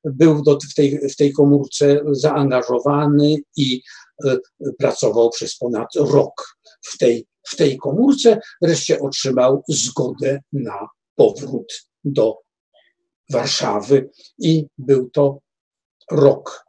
[0.03, 3.81] był do, w, tej, w tej komórce zaangażowany i
[4.25, 4.37] e,
[4.77, 8.39] pracował przez ponad rok w tej, w tej komórce.
[8.61, 12.37] Wreszcie otrzymał zgodę na powrót do
[13.29, 15.39] Warszawy i był to
[16.11, 16.65] rok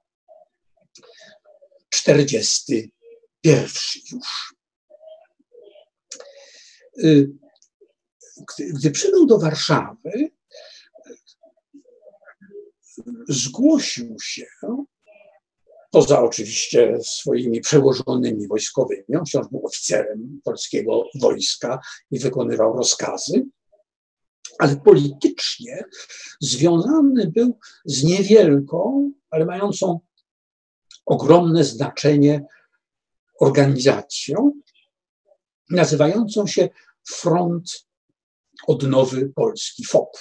[1.91, 2.91] 41
[4.13, 4.55] już.
[8.49, 10.31] Gdy, gdy przybył do Warszawy,
[13.29, 14.47] zgłosił się,
[15.91, 23.47] poza oczywiście swoimi przełożonymi wojskowymi, on wciąż był oficerem polskiego wojska i wykonywał rozkazy,
[24.59, 25.85] ale politycznie
[26.41, 30.01] związany był z niewielką, ale mającą
[31.07, 32.45] ogromne znaczenie
[33.41, 34.53] organizacją,
[35.71, 36.69] nazywającą się
[37.05, 37.87] Front
[38.67, 40.19] odnowy Polski, FOP.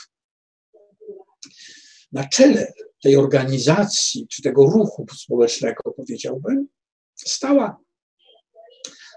[2.11, 2.73] Na czele
[3.03, 6.67] tej organizacji, czy tego ruchu społecznego, powiedziałbym,
[7.15, 7.77] stała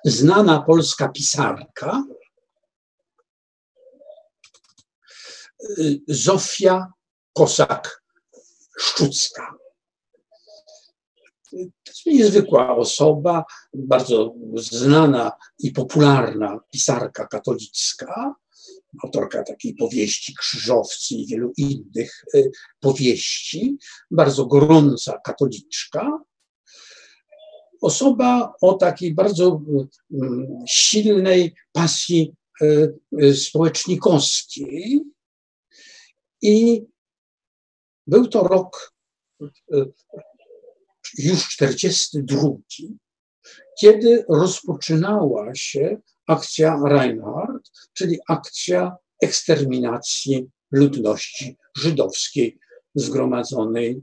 [0.05, 2.05] znana polska pisarka
[5.79, 6.93] y, Zofia
[7.39, 9.55] Kosak-Szczucka.
[11.51, 11.57] To
[11.87, 18.35] jest niezwykła osoba, bardzo znana i popularna pisarka katolicka,
[19.03, 23.79] autorka takiej powieści Krzyżowcy i wielu innych y, powieści,
[24.11, 26.19] bardzo gorąca katoliczka,
[27.83, 30.27] osoba o takiej bardzo y, y,
[30.67, 32.35] silnej pasji
[33.35, 35.01] społecznikowskiej.
[36.43, 36.85] I
[38.07, 38.95] był to rok
[41.19, 42.49] już 42,
[43.81, 45.97] kiedy rozpoczynała się
[46.27, 52.59] akcja Reinhardt, czyli akcja eksterminacji ludności żydowskiej
[52.95, 54.03] zgromadzonej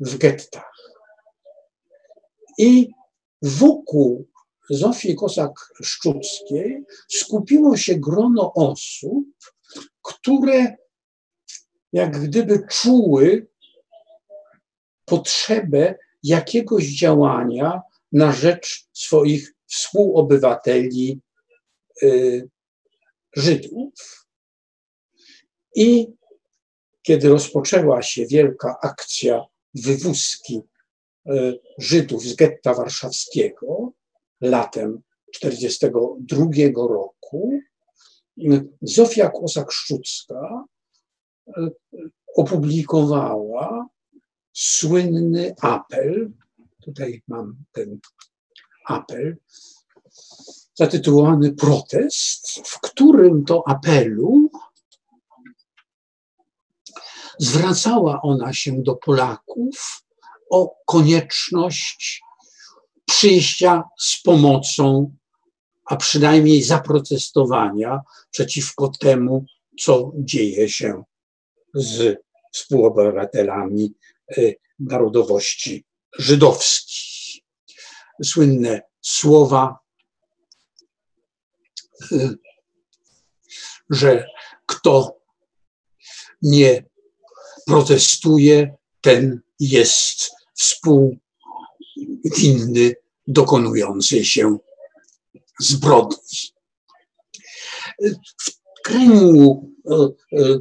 [0.00, 0.74] w gettach.
[2.58, 2.90] I
[3.42, 4.28] wokół
[4.70, 9.24] Zofii Kosak-Szczuckiej skupiło się grono osób,
[10.02, 10.76] które
[11.92, 13.46] jak gdyby czuły
[15.04, 17.82] potrzebę jakiegoś działania
[18.12, 21.20] na rzecz swoich współobywateli
[23.36, 24.26] Żydów.
[25.74, 26.06] I
[27.02, 30.60] kiedy rozpoczęła się wielka akcja wywózki
[31.26, 33.92] y, Żydów z getta warszawskiego
[34.40, 37.60] latem 1942 roku,
[38.38, 40.64] y, Zofia Kosak-Szczucka
[42.36, 43.86] opublikowała
[44.52, 46.30] słynny apel,
[46.84, 47.98] tutaj mam ten
[48.86, 49.36] apel,
[50.80, 54.50] zatytułowany Protest, w którym to apelu
[57.38, 60.02] zwracała ona się do Polaków
[60.50, 62.22] o konieczność
[63.04, 65.14] przyjścia z pomocą,
[65.84, 69.44] a przynajmniej zaprotestowania przeciwko temu,
[69.80, 71.02] co dzieje się
[71.74, 72.18] z
[72.52, 73.94] współobywatelami
[74.38, 75.84] y, narodowości
[76.18, 77.42] żydowskiej.
[78.24, 79.79] Słynne słowa,
[83.90, 84.26] że
[84.66, 85.20] kto
[86.42, 86.84] nie
[87.66, 91.20] protestuje, ten jest współwinny
[93.26, 94.58] dokonującej się
[95.60, 96.38] zbrodni.
[98.40, 100.58] W kręgu e, e,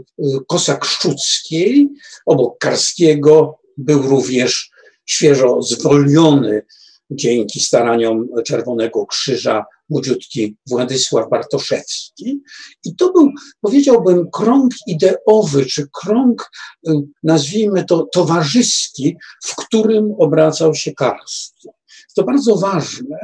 [0.48, 1.90] Kosak Szczuckiej,
[2.26, 4.72] obok Karskiego, był również
[5.06, 6.66] świeżo zwolniony
[7.12, 12.42] dzięki staraniom Czerwonego Krzyża młodziutki Władysław Bartoszewski.
[12.86, 16.52] I to był, powiedziałbym, krąg ideowy, czy krąg,
[16.88, 21.70] e, nazwijmy to, towarzyski, w którym obracał się Karski.
[22.16, 23.18] To bardzo ważne,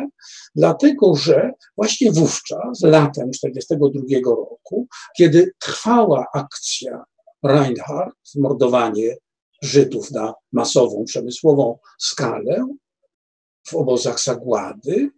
[0.55, 7.03] dlatego że właśnie wówczas, latem 1942 roku, kiedy trwała akcja
[7.43, 9.17] Reinhardt, mordowanie
[9.61, 12.67] Żydów na masową, przemysłową skalę
[13.67, 15.09] w obozach zagłady,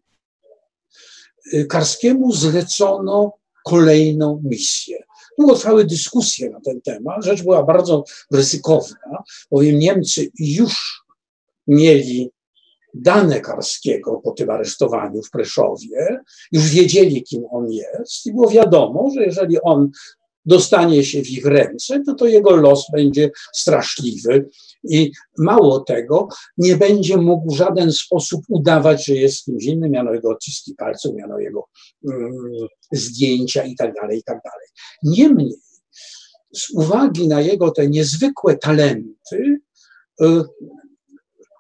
[1.54, 3.34] y, Karskiemu zlecono
[3.66, 5.04] kolejną misję.
[5.38, 7.26] Długo trwały dyskusje na ten temat.
[7.26, 11.04] Rzecz była bardzo ryzykowna, bowiem Niemcy już
[11.68, 12.32] mieli
[12.94, 16.20] dane Karskiego po tym aresztowaniu w Preszowie,
[16.52, 19.92] już wiedzieli, kim on jest i było wiadomo, że jeżeli on
[20.46, 24.50] dostanie się w ich ręce, to, to jego los będzie straszliwy
[24.84, 30.14] i mało tego, nie będzie mógł w żaden sposób udawać, że jest kimś innym, miano
[30.14, 31.68] jego odciski palców, miano jego
[32.10, 32.32] mm,
[32.92, 34.40] zdjęcia i tak dalej, i tak.
[35.04, 35.56] Niemniej,
[36.54, 39.60] z uwagi na jego te niezwykłe talenty,
[40.22, 40.26] y,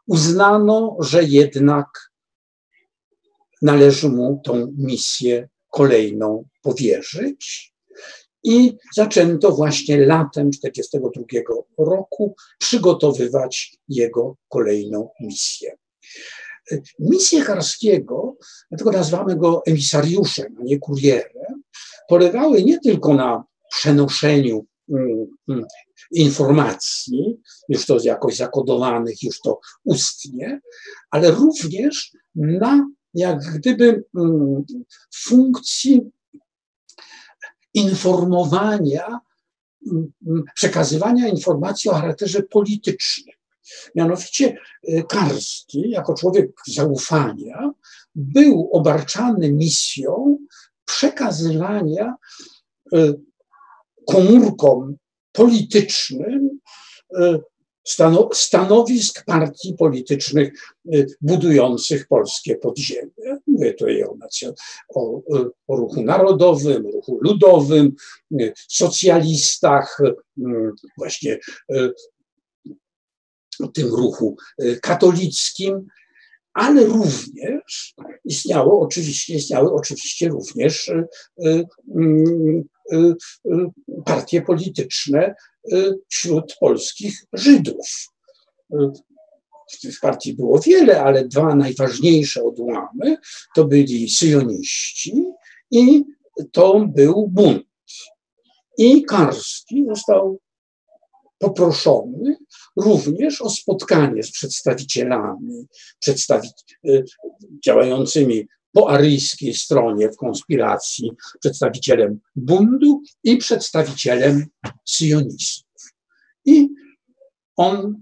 [0.07, 2.11] uznano, że jednak
[3.61, 7.73] należy mu tą misję kolejną powierzyć.
[8.47, 15.77] I zaczęto właśnie latem 1942 roku przygotowywać jego kolejną misję.
[16.99, 18.35] Misję Karskiego,
[18.69, 21.63] dlatego nazywamy go emisariuszem, a nie kurierem,
[22.07, 25.65] polegały nie tylko na przenoszeniu mm, mm,
[26.11, 30.59] informacji, już to jakoś zakodowanych, już to ustnie,
[31.11, 34.65] ale również na jak gdyby mm,
[35.15, 36.11] funkcji
[37.73, 39.19] informowania,
[40.55, 43.35] przekazywania informacji o charakterze politycznym.
[43.95, 44.57] Mianowicie
[44.89, 47.71] y, Karski, jako człowiek zaufania,
[48.15, 50.37] był obarczany misją
[50.85, 52.15] przekazywania
[52.93, 53.13] y,
[54.07, 54.97] komórkom
[55.31, 56.59] politycznym
[57.19, 57.39] e,
[58.33, 60.53] stanowisk partii politycznych
[60.93, 63.36] e, budujących polskie podziemie.
[63.57, 64.15] Mówię tutaj o,
[64.95, 65.21] o,
[65.67, 67.95] o ruchu narodowym, ruchu ludowym,
[68.39, 69.97] e, socjalistach,
[70.97, 71.39] właśnie
[73.73, 74.37] tym ruchu
[74.81, 75.87] katolickim,
[76.53, 77.95] ale również
[78.25, 80.91] istniało oczywiście, istniały oczywiście również
[82.05, 83.71] Y, y,
[84.05, 85.35] partie polityczne
[86.07, 88.07] wśród polskich Żydów.
[90.01, 93.17] Partii było wiele, ale dwa najważniejsze odłamy
[93.55, 95.25] to byli syjoniści
[95.71, 96.03] i
[96.51, 97.67] to był bunt.
[98.77, 100.39] I Karski został
[101.37, 102.37] poproszony
[102.75, 105.67] również o spotkanie z przedstawicielami,
[105.99, 106.49] przedstawi
[107.65, 114.45] działającymi po aryjskiej stronie w konspiracji, przedstawicielem bundu i przedstawicielem
[114.85, 115.93] sionistów.
[116.45, 116.69] I
[117.55, 118.01] on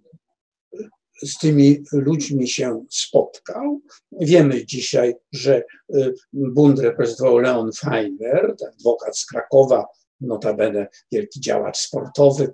[1.24, 3.82] z tymi ludźmi się spotkał.
[4.12, 5.64] Wiemy dzisiaj, że
[5.96, 9.86] y, Bund reprezentował Leon Feiner, adwokat z Krakowa,
[10.22, 12.54] notabene wielki działacz sportowy.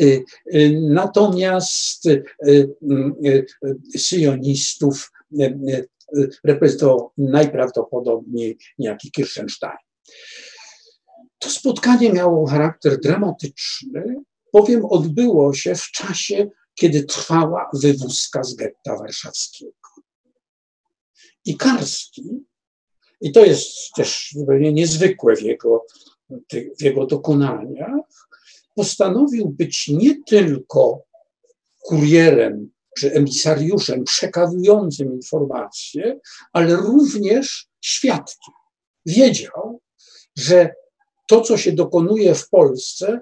[0.00, 2.08] Y, y, natomiast
[3.96, 5.12] syjonistów
[6.44, 9.76] reprezentował najprawdopodobniej niejaki Kirchenstein.
[11.38, 14.22] To spotkanie miało charakter dramatyczny,
[14.52, 19.72] bowiem odbyło się w czasie, kiedy trwała wywózka z getta warszawskiego.
[21.44, 22.44] I Karski,
[23.20, 25.86] i to jest też zupełnie niezwykłe w jego,
[26.78, 28.00] w jego dokonaniach,
[28.74, 31.02] postanowił być nie tylko
[31.80, 36.20] kurierem czy emisariuszem przekazującym informacje,
[36.52, 38.54] ale również świadkiem.
[39.06, 39.80] Wiedział,
[40.36, 40.74] że
[41.28, 43.20] to, co się dokonuje w Polsce,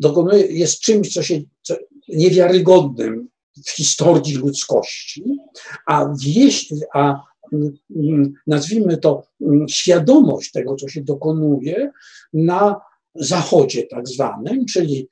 [0.00, 1.76] dokonuje, jest czymś, co się co
[2.08, 3.28] niewiarygodnym
[3.66, 5.24] w historii ludzkości,
[5.86, 7.22] a, wieś, a
[7.52, 11.90] mm, nazwijmy to mm, świadomość tego, co się dokonuje
[12.32, 12.80] na
[13.14, 15.08] Zachodzie tak zwanym, czyli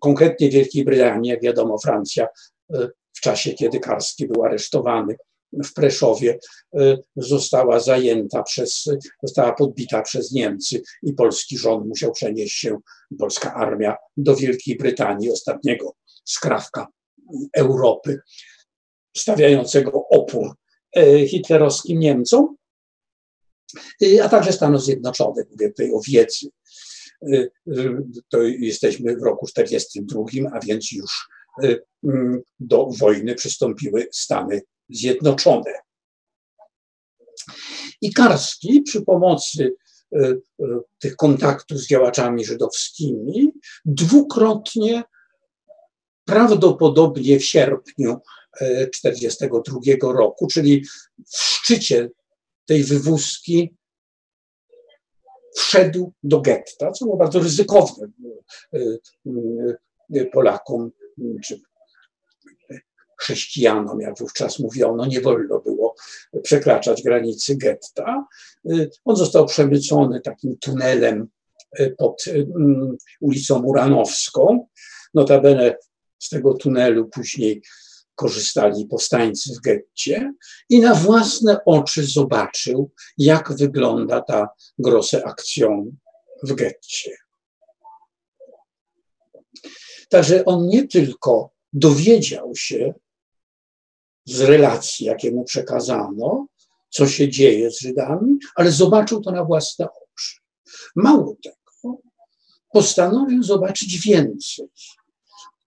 [0.00, 2.28] konkretnie Wielkiej Brytanii, jak wiadomo, Francja
[2.74, 5.16] e, w czasie, kiedy Karski był aresztowany
[5.52, 6.38] w Preszowie,
[6.74, 8.84] e, została zajęta przez,
[9.22, 12.78] została podbita przez Niemcy i polski rząd musiał przenieść się,
[13.18, 15.94] polska armia do Wielkiej Brytanii, ostatniego
[16.24, 16.86] skrawka
[17.56, 18.20] Europy,
[19.16, 20.54] stawiającego opór
[20.96, 22.56] e, hitlerowskim Niemcom,
[24.22, 26.46] a także Stanów Zjednoczonych, mówię tutaj o wiedzy.
[27.28, 27.50] Y,
[28.28, 31.28] to jesteśmy w roku 1942, a więc już
[31.64, 34.60] y, mm, do wojny przystąpiły Stany
[34.90, 35.72] Zjednoczone.
[38.00, 39.74] I Karski przy pomocy
[40.14, 40.40] y,
[40.98, 43.52] tych kontaktów z działaczami żydowskimi
[43.84, 45.02] dwukrotnie,
[46.24, 48.20] prawdopodobnie w sierpniu
[48.92, 50.84] 1942 roku, czyli
[51.26, 52.10] w szczycie
[52.66, 53.76] tej wywózki
[55.56, 58.06] wszedł do getta, co było bardzo ryzykowne
[60.32, 60.90] Polakom
[61.44, 61.60] czy
[63.20, 65.94] chrześcijanom, jak wówczas mówiono, nie wolno było
[66.42, 68.26] przekraczać granicy getta.
[69.04, 71.28] On został przemycony takim tunelem
[71.98, 72.24] pod
[73.20, 74.66] ulicą Muranowską.
[75.14, 75.76] Notabene
[76.18, 77.62] z tego tunelu później
[78.14, 80.32] korzystali powstańcy w getcie
[80.68, 84.48] i na własne oczy zobaczył, jak wygląda ta
[84.78, 85.96] grosse akcją
[86.42, 87.16] w getcie.
[90.08, 92.94] Także on nie tylko dowiedział się
[94.30, 96.46] z relacji, jakie mu przekazano,
[96.90, 100.36] co się dzieje z Żydami, ale zobaczył to na własne oczy.
[100.96, 101.98] Mało tego,
[102.72, 104.66] postanowił zobaczyć więcej.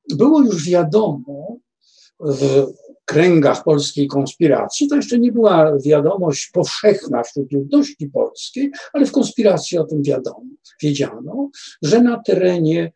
[0.09, 1.57] Było już wiadomo,
[2.19, 2.67] w
[3.05, 9.77] kręgach polskiej konspiracji, to jeszcze nie była wiadomość powszechna wśród ludności polskiej, ale w konspiracji
[9.77, 10.45] o tym wiadomo,
[10.81, 11.49] wiedziano,
[11.81, 12.91] że na terenie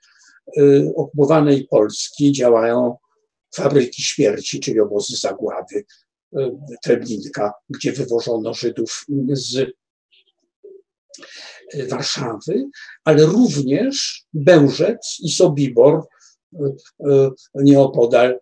[0.58, 2.96] y, okupowanej Polski działają
[3.56, 6.52] fabryki śmierci, czyli obozy zagłady y,
[6.84, 9.74] Treblinka, gdzie wywożono Żydów z y,
[11.88, 12.70] Warszawy,
[13.04, 16.08] ale również Bełżec i Sobibor
[17.56, 18.40] nieopodal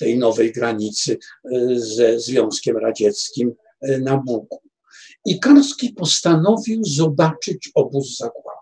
[0.00, 4.60] tej nowej granicy e, ze Związkiem Radzieckim e, na Bugu.
[5.24, 8.59] I Karski postanowił zobaczyć obóz zagłady.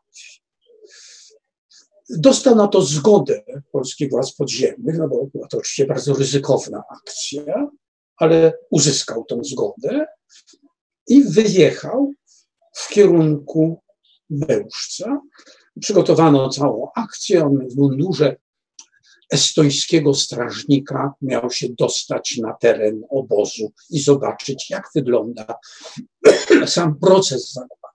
[2.11, 3.43] Dostał na to zgodę
[3.73, 7.69] polskich władz podziemnych, no bo była to oczywiście bardzo ryzykowna akcja,
[8.17, 10.07] ale uzyskał tę zgodę
[11.07, 12.13] i wyjechał
[12.77, 13.83] w kierunku
[14.31, 15.21] Bełżca.
[15.81, 18.37] Przygotowano całą akcję, on w mundurze
[19.33, 25.55] estońskiego strażnika miał się dostać na teren obozu i zobaczyć, jak wygląda
[26.67, 27.88] sam proces zagłady.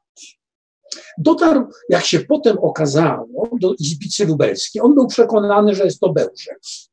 [1.18, 4.82] Dotarł, jak się potem okazało, do Izbicy Lubelskiej.
[4.82, 6.90] On był przekonany, że jest to Bełżec.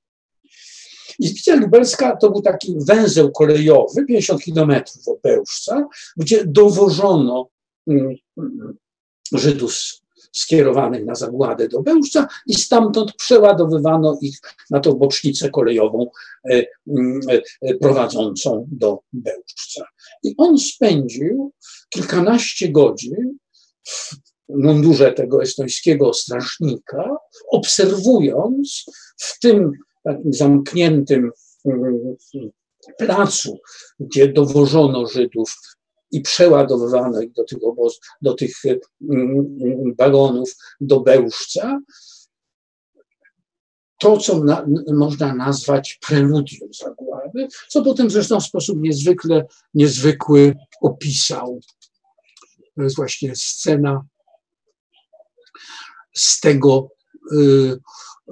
[1.18, 7.48] Izbica Lubelska to był taki węzeł kolejowy, 50 kilometrów od Bełżca, gdzie dowożono
[7.86, 8.14] mm,
[9.32, 9.74] Żydów
[10.32, 14.40] skierowanych na zagładę do Bełżca i stamtąd przeładowywano ich
[14.70, 16.10] na tą bocznicę kolejową
[16.50, 17.20] e, mm,
[17.62, 19.84] e, prowadzącą do Bełżca.
[20.22, 21.52] I on spędził
[21.90, 23.38] kilkanaście godzin
[24.48, 27.16] mundurze tego estońskiego strażnika,
[27.52, 28.84] obserwując
[29.16, 29.72] w tym
[30.04, 31.30] takim zamkniętym
[31.64, 32.16] mm,
[32.98, 33.58] placu,
[34.00, 35.54] gdzie dowożono Żydów
[36.10, 38.52] i przeładowywano ich do tych, oboz, do tych
[39.10, 41.80] mm, wagonów do Bełżca,
[44.00, 51.60] to, co na, można nazwać preludium zagłady, co potem zresztą w sposób niezwykle, niezwykły opisał.
[52.80, 54.04] To jest właśnie scena
[56.14, 56.88] z tego
[57.32, 57.36] y,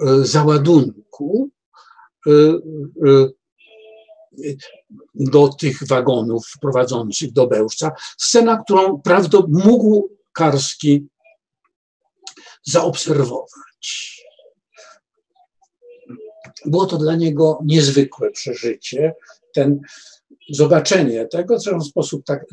[0.02, 1.50] y, załadunku
[2.26, 2.32] y,
[5.14, 7.90] do tych wagonów prowadzących do Bełżca.
[8.18, 11.08] Scena, którą prawdopodobnie mógł Karski
[12.62, 14.16] zaobserwować.
[16.64, 19.14] Było to dla niego niezwykłe przeżycie,
[19.54, 19.80] ten
[20.50, 22.44] zobaczenie tego, co w sposób tak,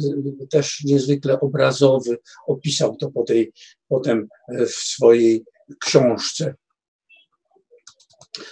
[0.49, 2.17] też niezwykle obrazowy
[2.47, 3.53] opisał to po tej,
[3.87, 4.27] potem
[4.67, 5.45] w swojej
[5.85, 6.55] książce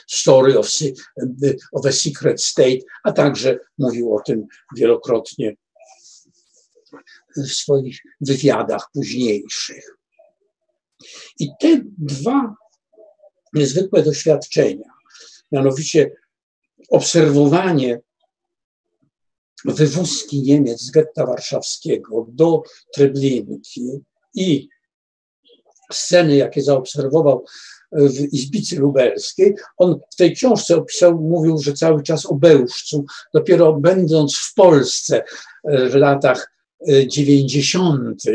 [0.08, 0.70] Story of,
[1.72, 5.56] of a Secret State, a także mówił o tym wielokrotnie
[7.38, 9.98] w swoich wywiadach późniejszych.
[11.40, 12.56] I te dwa
[13.54, 14.90] niezwykłe doświadczenia,
[15.52, 16.12] mianowicie
[16.90, 18.02] obserwowanie
[19.66, 23.90] wywózki Niemiec z getta warszawskiego do Treblinki
[24.36, 24.70] i
[25.92, 27.46] sceny, jakie zaobserwował
[27.92, 29.56] w Izbicy Lubelskiej.
[29.78, 33.06] On w tej książce opisał, mówił, że cały czas o Bełżcu.
[33.34, 35.24] Dopiero będąc w Polsce
[35.64, 36.52] e, w latach
[37.08, 38.26] 90.
[38.28, 38.32] E,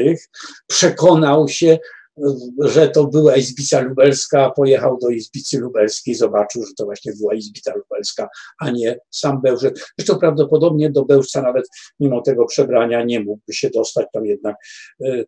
[0.66, 1.78] przekonał się,
[2.58, 7.72] że to była Izbica Lubelska, pojechał do Izbicy Lubelskiej, zobaczył, że to właśnie była Izbica
[7.76, 9.92] Lubelska, a nie sam Bełżec.
[9.98, 11.68] Zresztą prawdopodobnie do Bełżca nawet
[12.00, 14.56] mimo tego przebrania nie mógłby się dostać, tam jednak
[15.00, 15.24] mm,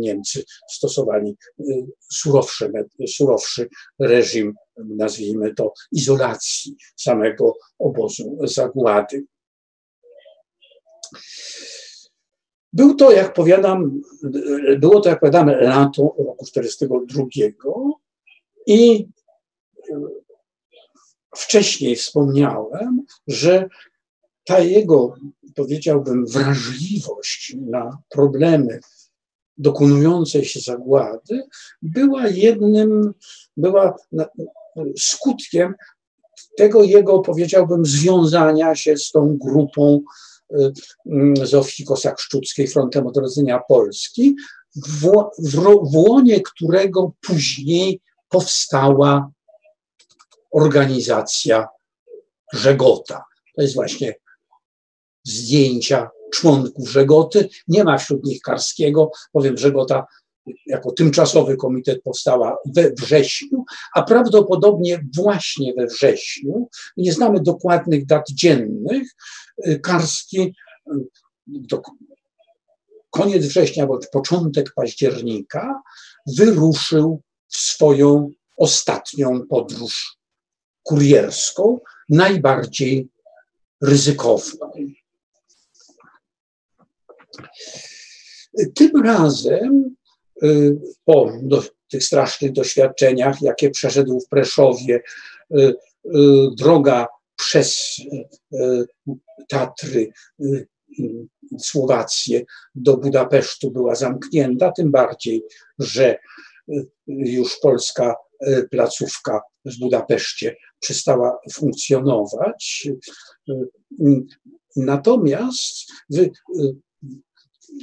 [0.00, 1.62] Niemcy stosowali e,
[2.12, 2.72] surowszy,
[3.08, 3.68] surowszy
[3.98, 9.24] reżim, nazwijmy to, izolacji samego obozu zagłady.
[12.74, 14.00] Był to, jak powiadam,
[14.78, 17.24] było to, jak powiadam, lato roku 42
[18.66, 19.08] i
[19.90, 20.00] e,
[21.36, 23.68] wcześniej wspomniałem, że
[24.44, 25.14] ta jego,
[25.54, 28.80] powiedziałbym, wrażliwość na problemy
[29.58, 31.42] dokonującej się zagłady
[31.82, 33.14] była jednym,
[33.56, 33.96] była
[34.98, 35.74] skutkiem
[36.56, 40.00] tego jego, powiedziałbym, związania się z tą grupą
[41.42, 44.36] Zofii Kosak-Szczuckiej Frontem Odrodzenia Polski,
[44.76, 49.30] w, w, w łonie którego później powstała
[50.52, 51.68] organizacja
[52.52, 53.24] Żegota.
[53.56, 54.14] To jest właśnie
[55.24, 57.48] zdjęcia członków Żegoty.
[57.68, 60.06] Nie ma wśród nich Karskiego, powiem, Żegota
[60.66, 63.64] jako tymczasowy komitet powstała we wrześniu,
[63.94, 69.08] a prawdopodobnie właśnie we wrześniu, nie znamy dokładnych dat dziennych,
[69.66, 70.52] y, Karski y,
[71.46, 71.82] do
[73.10, 75.82] koniec września bądź początek października
[76.26, 80.18] wyruszył w swoją ostatnią podróż
[80.82, 83.08] kurierską, najbardziej
[83.80, 84.72] ryzykowną.
[88.74, 90.03] Tym razem Y,
[91.04, 91.62] po do,
[91.94, 95.02] tych strasznych doświadczeniach, jakie przeszedł w Preszowie,
[95.50, 95.74] y, y,
[96.58, 97.06] droga
[97.36, 97.96] przez
[99.48, 100.12] Tatry,
[101.58, 102.42] Słowację
[102.74, 105.42] do Budapesztu była zamknięta, tym bardziej,
[105.78, 106.18] że
[107.06, 108.14] już polska
[108.70, 112.88] placówka w Budapeszcie przestała funkcjonować.
[114.76, 115.92] Natomiast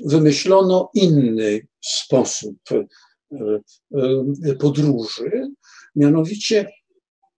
[0.06, 2.86] wymyślono inny sposób e,
[4.46, 5.32] e, podróży,
[5.96, 6.72] mianowicie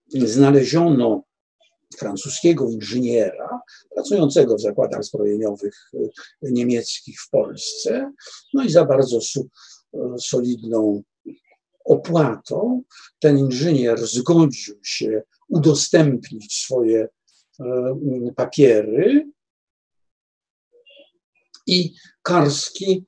[0.08, 1.22] znaleziono
[1.98, 3.60] francuskiego inżyniera
[3.94, 5.98] pracującego w zakładach zbrojeniowych e,
[6.42, 8.12] niemieckich w Polsce,
[8.54, 9.18] no i za bardzo
[10.18, 11.02] solidną
[11.84, 12.82] opłatą.
[13.18, 17.08] Ten inżynier zgodził się udostępnić swoje
[18.36, 19.30] papiery
[21.66, 23.04] i Karski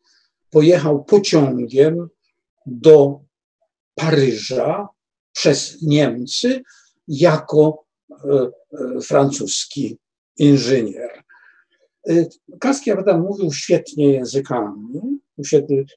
[0.50, 2.08] pojechał pociągiem
[2.66, 3.20] do
[3.94, 4.88] Paryża
[5.32, 6.62] przez Niemcy
[7.08, 8.50] jako e,
[8.96, 9.98] e, francuski
[10.38, 11.22] inżynier.
[12.08, 12.26] E,
[12.60, 15.18] Karski, jak tam mówił świetnie językami,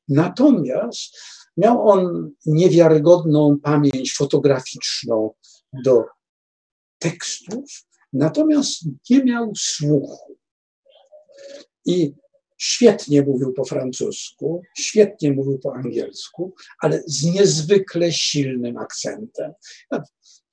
[0.08, 1.18] natomiast
[1.58, 5.34] miał on niewiarygodną pamięć fotograficzną
[5.86, 6.04] do
[7.00, 10.38] tekstów, natomiast nie miał słuchu.
[11.86, 12.14] I
[12.62, 19.54] Świetnie mówił po francusku, świetnie mówił po angielsku, ale z niezwykle silnym akcentem.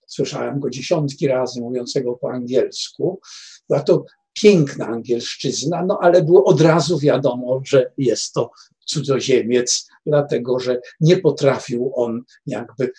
[0.07, 3.21] słyszałem go dziesiątki razy mówiącego po angielsku.
[3.69, 4.05] Była to
[4.43, 8.51] piękna angielszczyzna, no ale było od razu wiadomo, że jest to
[8.87, 12.93] cudzoziemiec, dlatego że nie potrafił on jakby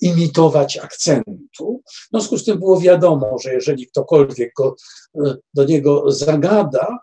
[0.00, 1.82] imitować akcentu.
[1.86, 4.76] W związku z tym było wiadomo, że jeżeli ktokolwiek go,
[5.24, 6.98] e, do niego zagada,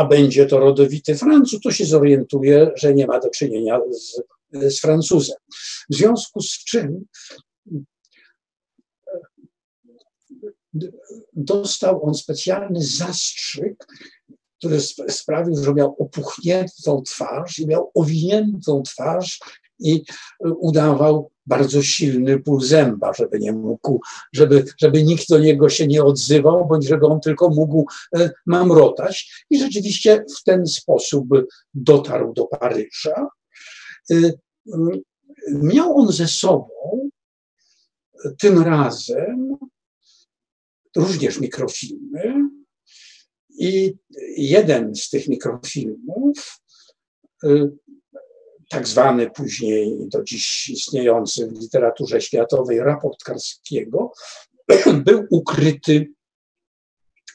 [0.00, 4.22] a będzie to rodowity Francuz, to się zorientuje, że nie ma do czynienia z,
[4.74, 5.36] z Francuzem.
[5.90, 7.04] W związku z czym
[11.32, 13.86] dostał on specjalny zastrzyk,
[14.58, 19.40] który sprawił, że miał opuchniętą twarz i miał owiniętą twarz
[19.78, 20.04] i
[20.40, 24.00] udawał bardzo silny ból zęba, żeby nie mógł,
[24.32, 27.86] żeby, żeby nikt do niego się nie odzywał, bądź żeby on tylko mógł
[28.16, 29.46] e, mamrotać.
[29.50, 31.28] I rzeczywiście w ten sposób
[31.74, 33.28] dotarł do Paryża.
[34.10, 34.32] E,
[35.48, 36.68] miał on ze sobą
[38.38, 39.56] tym razem
[40.96, 42.34] również mikrofilmy
[43.48, 43.94] i
[44.36, 46.60] jeden z tych mikrofilmów
[47.44, 47.70] e,
[48.70, 54.12] tak zwany później do dziś istniejący w literaturze światowej raport Karskiego,
[55.06, 56.12] był ukryty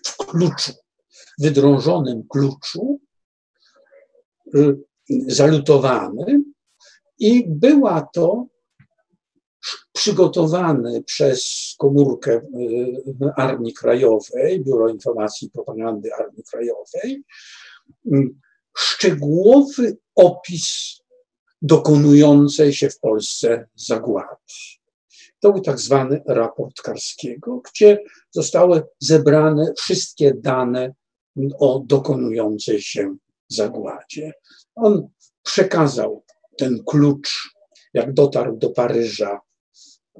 [0.05, 0.71] w kluczu,
[1.39, 2.99] wydrążonym kluczu,
[4.55, 4.77] y,
[5.27, 6.41] zalutowany
[7.19, 8.47] i była to
[9.93, 12.43] przygotowany przez komórkę y,
[13.35, 17.23] Armii Krajowej, Biuro Informacji i Propagandy Armii Krajowej,
[18.05, 18.29] y,
[18.77, 21.04] szczegółowy opis
[21.65, 24.35] dokonującej się w Polsce zagłady.
[25.39, 30.93] To był tak zwany raport Karskiego, gdzie zostały zebrane wszystkie dane
[31.59, 33.15] o dokonującej się
[33.47, 34.33] zagładzie.
[34.75, 35.07] On
[35.43, 36.23] przekazał
[36.57, 37.55] ten klucz,
[37.93, 39.39] jak dotarł do Paryża,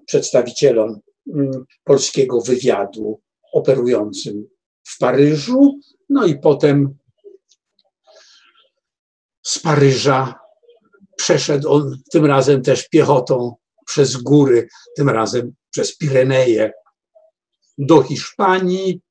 [0.06, 1.00] przedstawicielom
[1.34, 3.22] mm, polskiego wywiadu
[3.54, 4.48] operującym
[4.84, 5.80] w Paryżu,
[6.10, 6.98] no i potem
[9.42, 10.45] z Paryża
[11.16, 13.56] Przeszedł on tym razem też piechotą
[13.86, 16.72] przez góry, tym razem przez Pireneje
[17.78, 19.02] do Hiszpanii,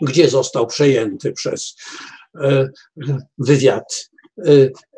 [0.00, 1.76] gdzie został przejęty przez
[2.40, 2.68] e,
[3.38, 4.50] wywiad e,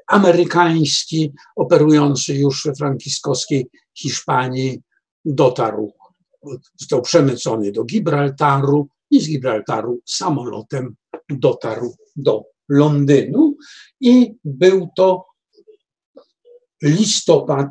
[0.06, 4.80] amerykański, operujący już we frankiskowskiej Hiszpanii,
[5.24, 5.92] dotarł,
[6.80, 10.94] został przemycony do Gibraltaru i z Gibraltaru samolotem
[11.30, 13.56] dotarł do Londynu
[14.00, 15.33] i był to
[16.84, 17.70] listopad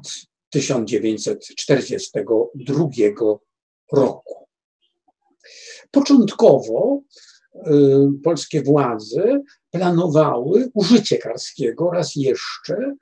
[0.50, 2.90] 1942
[3.92, 4.48] roku.
[5.92, 7.02] Początkowo
[7.56, 7.60] y,
[8.24, 9.42] polskie władze
[9.72, 12.96] planowały użycie Karskiego raz jeszcze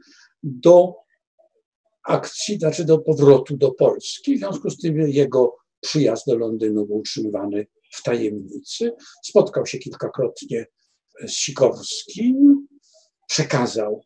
[0.43, 0.95] do
[2.07, 4.35] akcji, znaczy do powrotu do Polski.
[4.35, 8.91] W związku z tym jego przyjazd do Londynu był utrzymywany w tajemnicy.
[9.23, 10.65] Spotkał się kilkakrotnie
[11.27, 12.67] z Sikorskim,
[13.27, 14.03] przekazał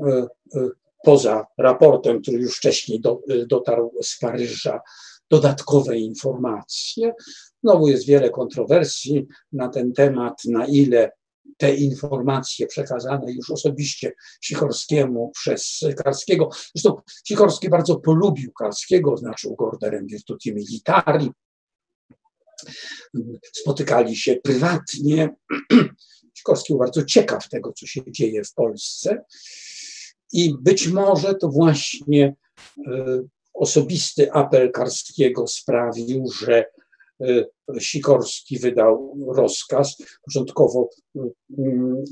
[0.00, 0.26] y,
[0.56, 4.80] y, poza raportem, który już wcześniej do, dotarł z Paryża,
[5.30, 7.14] dodatkowe informacje.
[7.62, 11.10] Znowu jest wiele kontrowersji na ten temat, na ile
[11.56, 16.48] te informacje przekazane już osobiście Sikorskiemu przez Karskiego.
[16.74, 21.30] Zresztą Sikorski bardzo polubił Karskiego, oznaczył go orderem Virtuti Militari.
[23.52, 25.34] Spotykali się prywatnie.
[26.34, 29.24] Sikorski był bardzo ciekaw tego, co się dzieje w Polsce.
[30.34, 32.34] I być może to właśnie
[32.86, 33.22] e,
[33.54, 36.64] osobisty apel Karskiego sprawił, że
[37.20, 37.44] e,
[37.80, 39.96] Sikorski wydał rozkaz.
[40.24, 40.88] Początkowo
[41.58, 42.04] mm,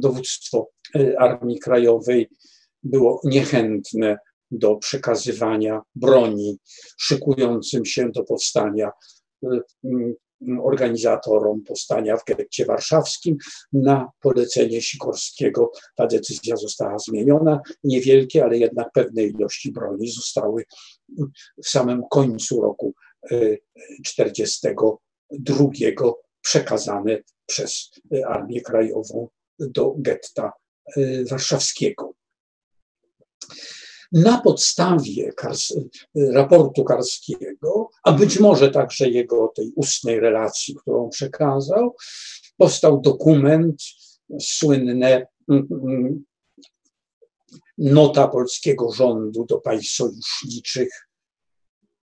[0.00, 2.28] dowództwo e, Armii Krajowej
[2.82, 4.18] było niechętne
[4.50, 6.58] do przekazywania broni
[6.98, 8.90] szykującym się do powstania
[10.62, 13.36] organizatorom powstania w getcie warszawskim.
[13.72, 17.60] Na polecenie Sikorskiego ta decyzja została zmieniona.
[17.84, 19.72] Niewielkie, ale jednak pewne ilości
[20.14, 20.64] zostały
[21.64, 22.94] w samym końcu roku
[24.04, 26.12] 1942 e,
[26.42, 27.90] przekazane przez
[28.26, 29.28] Armię Krajową
[29.58, 30.52] do getta
[30.96, 32.14] e, warszawskiego.
[34.12, 35.74] Na podstawie Kars
[36.32, 41.96] raportu Karskiego, a być może także jego tej ustnej relacji, którą przekazał,
[42.56, 43.82] powstał dokument,
[44.40, 46.24] słynne mm, mm,
[47.78, 51.08] nota polskiego rządu do państw sojuszniczych,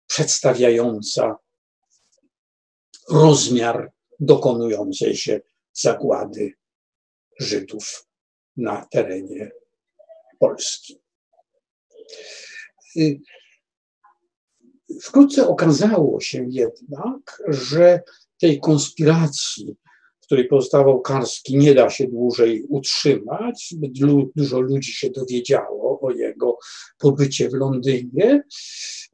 [0.08, 1.36] przedstawiająca
[3.10, 5.42] rozmiar dokonującej się
[5.74, 6.54] zagłady
[7.40, 8.08] Żydów
[8.58, 9.52] na terenie
[10.40, 11.07] Polski.
[15.02, 18.02] Wkrótce okazało się jednak, że
[18.40, 19.76] tej konspiracji,
[20.22, 23.68] w której pozostawał Karski, nie da się dłużej utrzymać.
[23.72, 23.92] Zbyt
[24.36, 26.58] dużo ludzi się dowiedziało o jego
[26.98, 28.44] pobycie w Londynie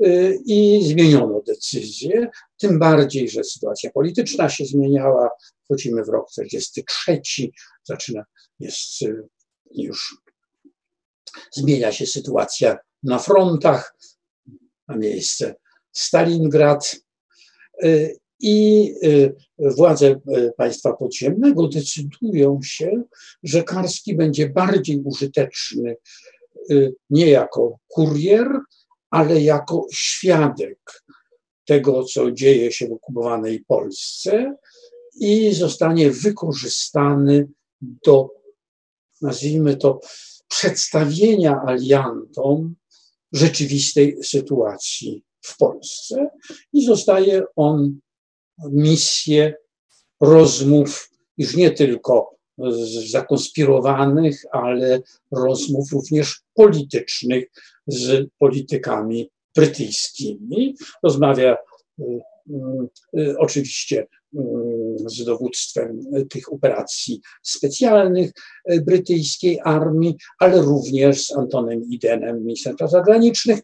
[0.05, 2.29] y, i zmieniono decyzję.
[2.57, 5.29] Tym bardziej, że sytuacja polityczna się zmieniała.
[5.63, 7.21] Wchodzimy w rok 43,
[7.83, 8.25] zaczyna,
[8.59, 9.27] jest y,
[9.71, 10.22] już
[11.51, 13.95] zmienia się sytuacja na frontach,
[14.87, 15.55] ma miejsce
[15.91, 16.95] Stalingrad.
[17.83, 23.03] Y, i y, władze y, państwa podziemnego decydują się,
[23.43, 25.95] że Karski będzie bardziej użyteczny
[27.09, 28.47] nie jako kurier,
[29.09, 31.03] ale jako świadek
[31.65, 34.55] tego, co dzieje się w okupowanej Polsce
[35.15, 37.47] i zostanie wykorzystany
[37.81, 38.29] do,
[39.21, 39.99] nazwijmy to,
[40.57, 42.75] przedstawienia aliantom
[43.31, 46.29] rzeczywistej sytuacji w Polsce
[46.73, 47.99] i zostaje on
[48.71, 49.55] misję
[50.21, 52.35] rozmów już nie tylko
[53.07, 55.01] zakonspirowanych, ale
[55.31, 57.45] rozmów również politycznych
[57.87, 60.75] z politykami brytyjskimi.
[61.03, 61.57] Rozmawia
[61.99, 62.03] y,
[63.15, 64.07] y, y, oczywiście
[65.05, 68.31] z dowództwem tych operacji specjalnych
[68.81, 73.59] brytyjskiej armii, ale również z Antonem Idenem, ministrem spraw zagranicznych,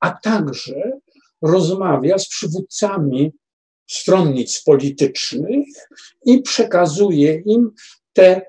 [0.00, 0.92] a także
[1.42, 3.32] rozmawia z przywódcami
[3.90, 5.66] stronnic politycznych
[6.24, 7.70] i przekazuje im
[8.12, 8.42] te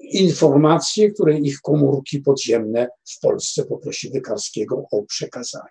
[0.00, 5.68] informacje, które ich komórki podziemne w Polsce poprosiły Karskiego o przekazanie.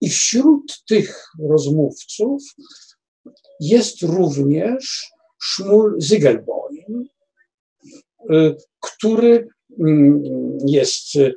[0.00, 2.42] I wśród tych rozmówców
[3.60, 7.04] jest również Szmul Zygelboim,
[8.30, 9.48] y, który
[9.80, 10.22] mm,
[10.66, 11.34] jest y,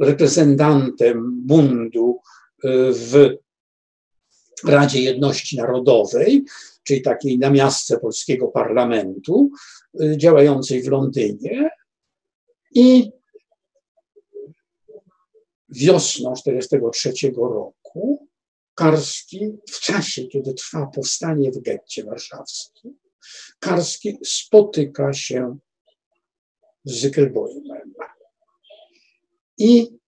[0.00, 2.20] reprezentantem bundu
[2.92, 3.36] w
[4.64, 6.44] Radzie Jedności Narodowej,
[6.84, 9.50] czyli takiej namiastce polskiego parlamentu,
[10.00, 11.70] y, działającej w Londynie.
[12.74, 13.10] I
[15.68, 18.21] wiosną 1943 roku
[18.74, 22.98] Karski, w czasie, kiedy trwa powstanie w getcie warszawskim,
[23.58, 25.58] Karski spotyka się
[26.84, 27.94] z Zykelboimem.
[29.58, 29.98] I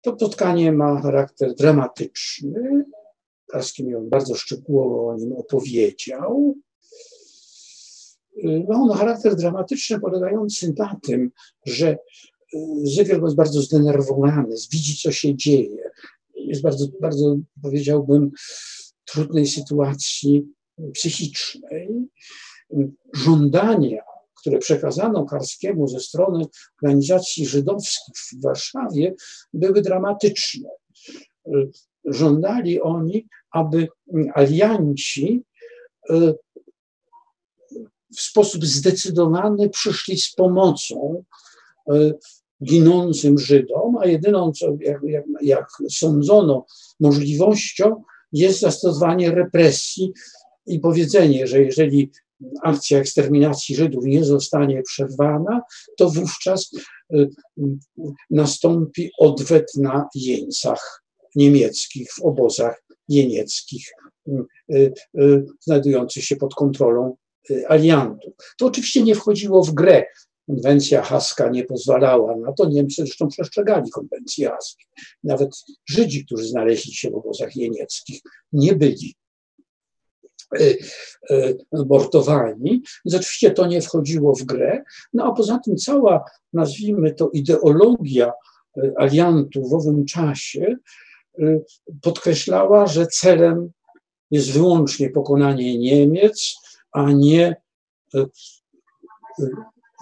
[0.00, 2.84] to spotkanie ma charakter dramatyczny.
[3.46, 6.54] Karski mi on bardzo szczegółowo o nim opowiedział.
[8.68, 11.30] Ma on charakter dramatyczny, polegający na tym,
[11.66, 11.98] że
[12.82, 15.90] Zygiel jest bardzo zdenerwowany, widzi, co się dzieje.
[16.38, 18.30] Jest bardzo, bardzo, powiedziałbym,
[19.04, 20.46] trudnej sytuacji
[20.92, 21.88] psychicznej.
[23.14, 24.02] Żądania
[24.40, 26.46] które przekazano Karskiemu ze strony
[26.82, 29.14] organizacji żydowskich w Warszawie,
[29.52, 30.68] były dramatyczne.
[32.04, 33.88] Żądali oni, aby
[34.34, 35.42] alianci
[36.10, 36.34] e,
[38.16, 41.24] w sposób zdecydowany przyszli z pomocą
[41.90, 42.12] e,
[42.64, 46.66] ginącym Żydom, a jedyną, co, jak, jak, jak sądzono,
[47.00, 48.02] możliwością
[48.32, 50.12] jest zastosowanie represji
[50.66, 52.10] i powiedzenie, że jeżeli
[52.62, 55.62] akcja eksterminacji Żydów nie zostanie przerwana,
[55.96, 56.70] to wówczas
[57.14, 57.28] y,
[58.30, 61.02] nastąpi odwet na jeńcach
[61.34, 63.92] niemieckich w obozach jenieckich
[64.28, 67.16] y, y, znajdujących się pod kontrolą
[67.68, 68.34] aliantów.
[68.58, 70.04] To oczywiście nie wchodziło w grę.
[70.48, 72.68] Konwencja haska nie pozwalała na to.
[72.68, 74.86] Niemcy zresztą przestrzegali konwencji haskiej.
[75.24, 75.50] Nawet
[75.90, 78.20] Żydzi, którzy znaleźli się w obozach jenieckich,
[78.52, 79.14] nie byli
[80.56, 80.78] Y,
[81.30, 82.82] y, mordowani.
[83.04, 84.82] Więc to nie wchodziło w grę.
[85.12, 88.32] No a poza tym cała, nazwijmy to, ideologia
[88.76, 90.76] y, aliantów w owym czasie
[92.02, 93.70] podkreślała, że celem
[94.30, 96.56] jest wyłącznie pokonanie Niemiec,
[96.92, 97.56] a nie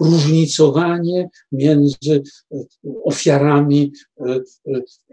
[0.01, 2.23] różnicowanie między
[3.03, 3.91] ofiarami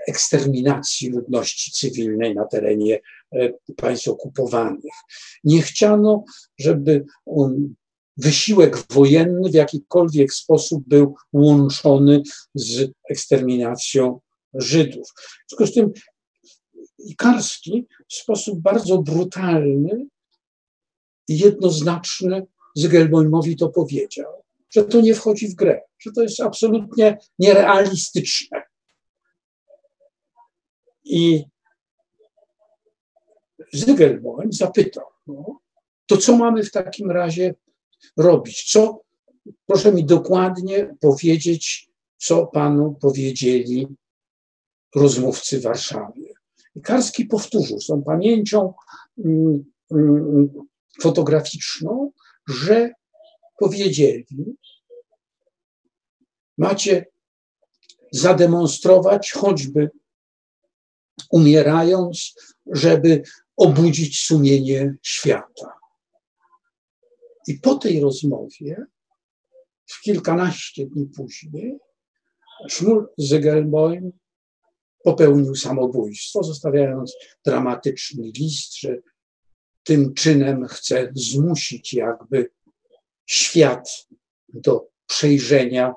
[0.08, 3.00] eksterminacji ludności cywilnej na terenie
[3.34, 4.94] E, państw okupowanych.
[5.44, 6.24] Nie chciano,
[6.58, 7.74] żeby um,
[8.16, 12.22] wysiłek wojenny w jakikolwiek sposób był łączony
[12.54, 14.20] z eksterminacją
[14.54, 15.08] Żydów.
[15.16, 15.92] W związku z tym
[17.18, 20.06] Karski w sposób bardzo brutalny
[21.28, 24.43] i jednoznaczny Zygelbojmowi to powiedział,
[24.74, 28.62] że to nie wchodzi w grę, że to jest absolutnie nierealistyczne.
[31.04, 31.44] I
[33.72, 35.60] Zygelboń zapytał, no,
[36.06, 37.54] to co mamy w takim razie
[38.16, 38.72] robić?
[38.72, 39.00] Co,
[39.66, 43.86] proszę mi dokładnie powiedzieć, co panu powiedzieli
[44.94, 46.34] rozmówcy w Warszawie.
[46.74, 48.74] I Karski powtórzył z tą pamięcią
[49.24, 50.48] mm, mm,
[51.02, 52.12] fotograficzną,
[52.48, 52.90] że
[53.58, 54.56] powiedzieli,
[56.58, 57.06] macie
[58.12, 59.90] zademonstrować, choćby
[61.30, 62.34] umierając,
[62.66, 63.22] żeby
[63.56, 65.72] obudzić sumienie świata.
[67.48, 68.86] I po tej rozmowie,
[69.86, 71.78] w kilkanaście dni później,
[72.68, 74.12] Szmul Zygelboim
[75.04, 78.98] popełnił samobójstwo, zostawiając dramatyczny list, że
[79.82, 82.50] tym czynem chce zmusić jakby
[83.26, 83.88] świat
[84.48, 85.94] do przejrzenia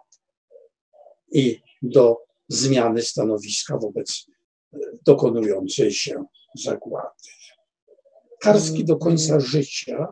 [1.31, 2.17] i do
[2.47, 4.25] zmiany stanowiska wobec
[5.05, 6.25] dokonującej się
[6.55, 7.29] zagłady.
[8.39, 10.07] Karski do końca życia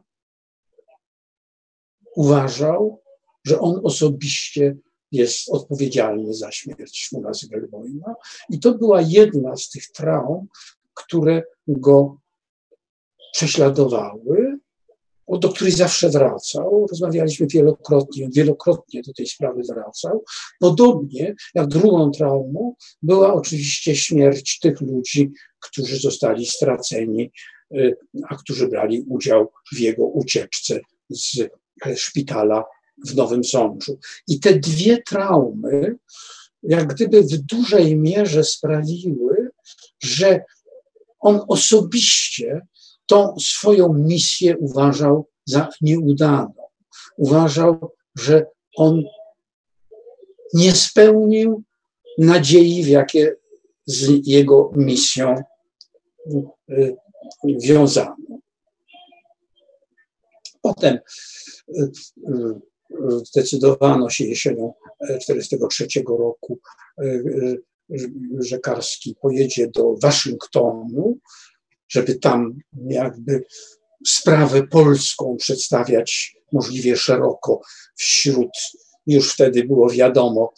[2.16, 3.02] uważał,
[3.44, 4.78] że on osobiście
[5.12, 8.16] jest odpowiedzialny za śmierć Szmula Zygelboima
[8.50, 10.48] i to była jedna z tych traum,
[10.94, 12.18] które go
[13.34, 14.55] prześladowały,
[15.28, 16.88] do której zawsze wracał.
[16.90, 20.24] Rozmawialiśmy wielokrotnie, wielokrotnie do tej sprawy wracał.
[20.60, 27.32] Podobnie jak drugą traumą była oczywiście śmierć tych ludzi, którzy zostali straceni,
[27.76, 27.98] y,
[28.30, 31.50] a którzy brali udział w jego ucieczce z
[31.96, 32.66] szpitala
[33.08, 34.00] w Nowym Sączu.
[34.28, 35.96] I te dwie traumy,
[36.64, 39.50] jak gdyby w dużej mierze sprawiły,
[40.04, 40.44] że
[41.20, 42.62] on osobiście
[43.06, 46.54] tą swoją misję uważał za nieudaną.
[47.18, 48.46] Uważał, że
[48.78, 49.04] on
[50.54, 51.64] nie spełnił
[52.18, 53.36] nadziei, w jakie
[53.86, 55.44] z jego misją
[56.70, 56.96] y,
[57.46, 58.16] wiązano.
[60.62, 61.00] Potem
[61.70, 61.92] y,
[62.30, 62.56] y,
[63.24, 66.60] zdecydowano się jesienią 1943 roku,
[68.40, 71.18] że Karski pojedzie do Waszyngtonu,
[71.88, 73.46] żeby tam jakby
[74.08, 77.62] sprawę polską przedstawiać możliwie szeroko
[77.96, 78.52] wśród,
[79.08, 80.54] już wtedy było wiadomo,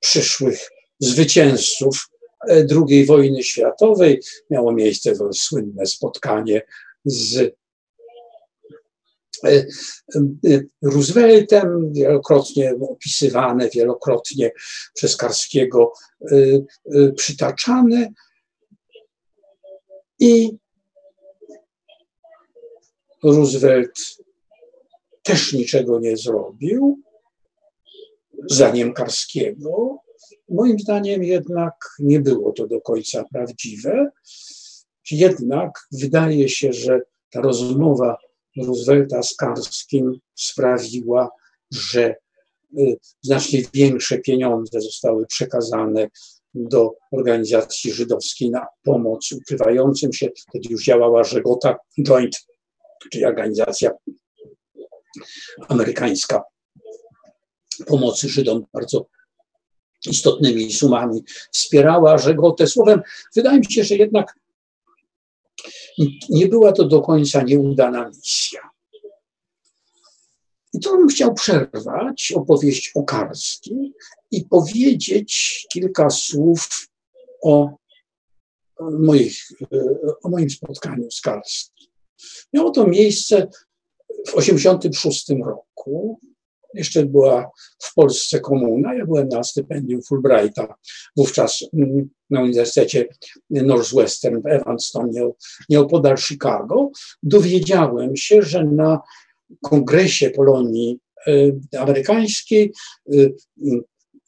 [0.00, 0.70] przyszłych
[1.00, 2.08] zwycięzców
[2.88, 4.22] II wojny światowej.
[4.50, 6.62] Miało miejsce to słynne spotkanie
[7.04, 7.36] z
[9.44, 14.52] e, e, Rooseveltem, wielokrotnie opisywane, wielokrotnie
[14.94, 15.92] przez Karskiego
[16.30, 16.36] e,
[17.16, 18.08] przytaczane.
[20.18, 20.50] I
[23.24, 24.00] Roosevelt
[25.22, 26.98] też niczego nie zrobił,
[28.50, 29.98] zdaniem Karskiego.
[30.48, 34.10] Moim zdaniem jednak nie było to do końca prawdziwe.
[35.10, 37.00] Jednak wydaje się, że
[37.30, 38.16] ta rozmowa
[38.56, 41.30] Roosevelta z Karskim sprawiła,
[41.70, 42.14] że
[42.78, 46.08] y, znacznie większe pieniądze zostały przekazane
[46.54, 50.28] do organizacji żydowskiej na pomoc ukrywającym się.
[50.48, 52.46] Wtedy już działała Żegota Joint
[53.10, 53.90] czyli organizacja
[55.68, 56.42] amerykańska
[57.86, 59.06] pomocy Żydom bardzo
[60.06, 62.66] istotnymi sumami wspierała Żegotę.
[62.66, 63.02] Słowem,
[63.36, 64.38] wydaje mi się, że jednak
[66.30, 68.70] nie była to do końca nieudana misja.
[70.72, 73.92] I to bym chciał przerwać opowieść o Karski
[74.30, 76.88] i powiedzieć kilka słów
[77.42, 77.76] o,
[78.80, 79.48] moich,
[80.22, 81.73] o moim spotkaniu z Karskim.
[82.52, 83.46] Miało to miejsce
[84.08, 86.20] w 1986 roku.
[86.74, 87.50] Jeszcze była
[87.82, 88.94] w Polsce komuna.
[88.94, 90.74] Ja byłem na stypendium Fulbrighta
[91.16, 93.08] wówczas mm, na Uniwersytecie
[93.50, 95.10] Northwestern w Evanston,
[95.68, 96.90] nieopodal Chicago.
[97.22, 99.00] Dowiedziałem się, że na
[99.62, 100.98] kongresie Polonii
[101.28, 102.72] y, amerykańskiej
[103.12, 103.34] y,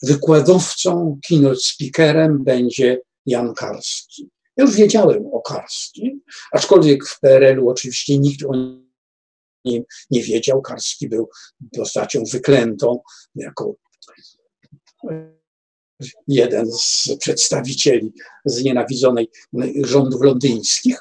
[0.03, 4.29] wykładowcą, keynote speakerem będzie Jan Karski.
[4.57, 6.21] Ja już wiedziałem o Karskim,
[6.53, 8.55] aczkolwiek w PRL-u oczywiście nikt o
[9.65, 10.63] nim nie wiedział.
[10.63, 11.29] Karski był
[11.77, 13.01] postacią wyklętą
[13.35, 13.75] jako
[16.29, 18.13] jeden z przedstawicieli
[18.45, 19.31] znienawidzonej
[19.85, 20.99] rządów londyńskich.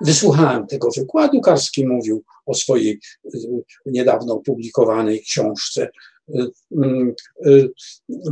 [0.00, 1.40] Wysłuchałem tego wykładu.
[1.40, 3.00] Karski mówił o swojej
[3.34, 3.38] y,
[3.86, 5.90] niedawno opublikowanej książce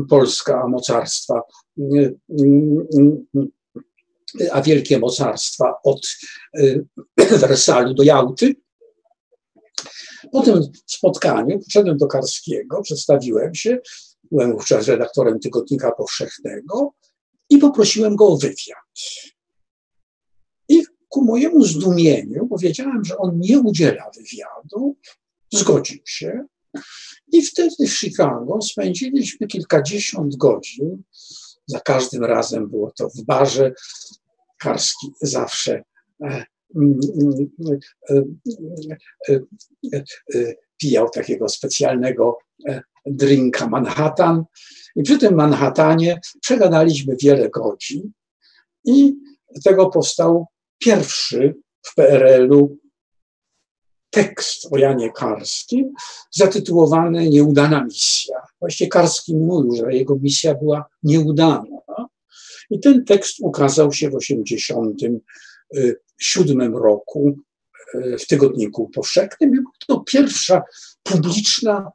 [0.09, 1.43] Polska mocarstwa
[4.53, 6.17] a wielkie mocarstwa od
[7.41, 8.55] Wersalu do Jałty.
[10.33, 13.79] Po tym spotkaniu poszedłem do Karskiego, przedstawiłem się,
[14.31, 16.93] byłem wówczas redaktorem Tygodnika Powszechnego
[17.51, 18.79] i poprosiłem go o wywiad.
[20.69, 24.97] I ku mojemu zdumieniu powiedziałem, że on nie udziela wywiadu,
[25.53, 26.45] zgodził się.
[27.33, 31.03] I wtedy w Chicago spędziliśmy kilkadziesiąt godzin
[31.67, 33.73] za każdym razem było to w barze.
[34.59, 35.83] Karski zawsze
[36.25, 36.45] e,
[36.77, 37.01] mm,
[40.81, 42.39] pijał takiego specjalnego
[43.07, 44.45] drinka Manhattan.
[44.97, 48.13] I przy tym Manhattanie przegadaliśmy wiele godzin
[48.85, 49.15] i
[49.65, 50.47] tego powstał
[50.79, 52.79] pierwszy w PRL-u
[54.11, 55.93] tekst o Janie Karskim
[56.31, 58.37] zatytułowany Nieudana misja.
[58.61, 61.81] Właściwie Karski mówił, że jego misja była nieudana.
[62.71, 67.35] I ten tekst ukazał się w 1987 roku
[67.95, 69.65] y, w Tygodniku Powszechnym.
[69.87, 70.63] To pierwsza
[71.03, 71.93] publiczna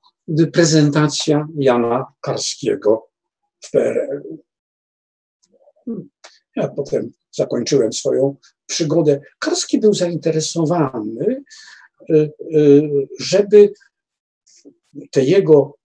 [0.53, 3.07] prezentacja Jana Karskiego
[3.61, 4.45] w PRL-u.
[6.55, 8.35] Ja potem zakończyłem swoją
[8.65, 9.21] przygodę.
[9.39, 11.43] Karski był zainteresowany, y, y,
[13.19, 13.73] żeby
[15.11, 15.77] te jego,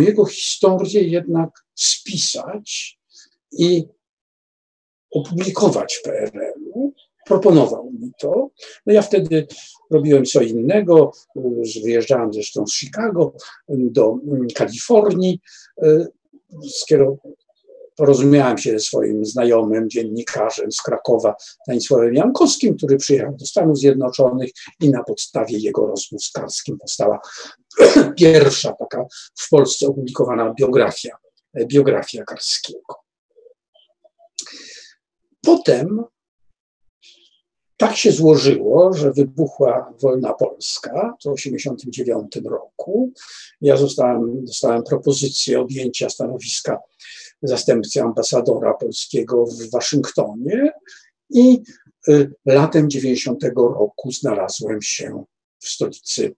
[0.00, 2.98] jego historię jednak spisać
[3.52, 3.84] i
[5.10, 6.92] opublikować w PRL-u.
[7.26, 8.50] Proponował mi to.
[8.86, 9.46] No ja wtedy
[9.90, 11.12] robiłem co innego.
[11.84, 13.32] Wyjeżdżałem zresztą z Chicago
[13.68, 14.18] do
[14.54, 15.40] Kalifornii.
[17.96, 24.50] Porozumiałem się ze swoim znajomym dziennikarzem z Krakowa, Stanisławem Jankowskim, który przyjechał do Stanów Zjednoczonych
[24.80, 27.20] i na podstawie jego rozmów z Karskim powstała
[28.18, 29.04] pierwsza taka
[29.38, 31.16] w Polsce opublikowana biografia,
[31.66, 32.94] biografia Karskiego.
[35.42, 36.04] Potem
[37.76, 43.12] tak się złożyło, że wybuchła wojna polska w 1989 roku.
[43.60, 46.78] Ja zostałem, dostałem propozycję objęcia stanowiska
[47.42, 50.72] zastępcy ambasadora polskiego w Waszyngtonie
[51.30, 51.62] i
[52.08, 55.24] y, latem 90 roku znalazłem się
[55.58, 56.34] w stolicy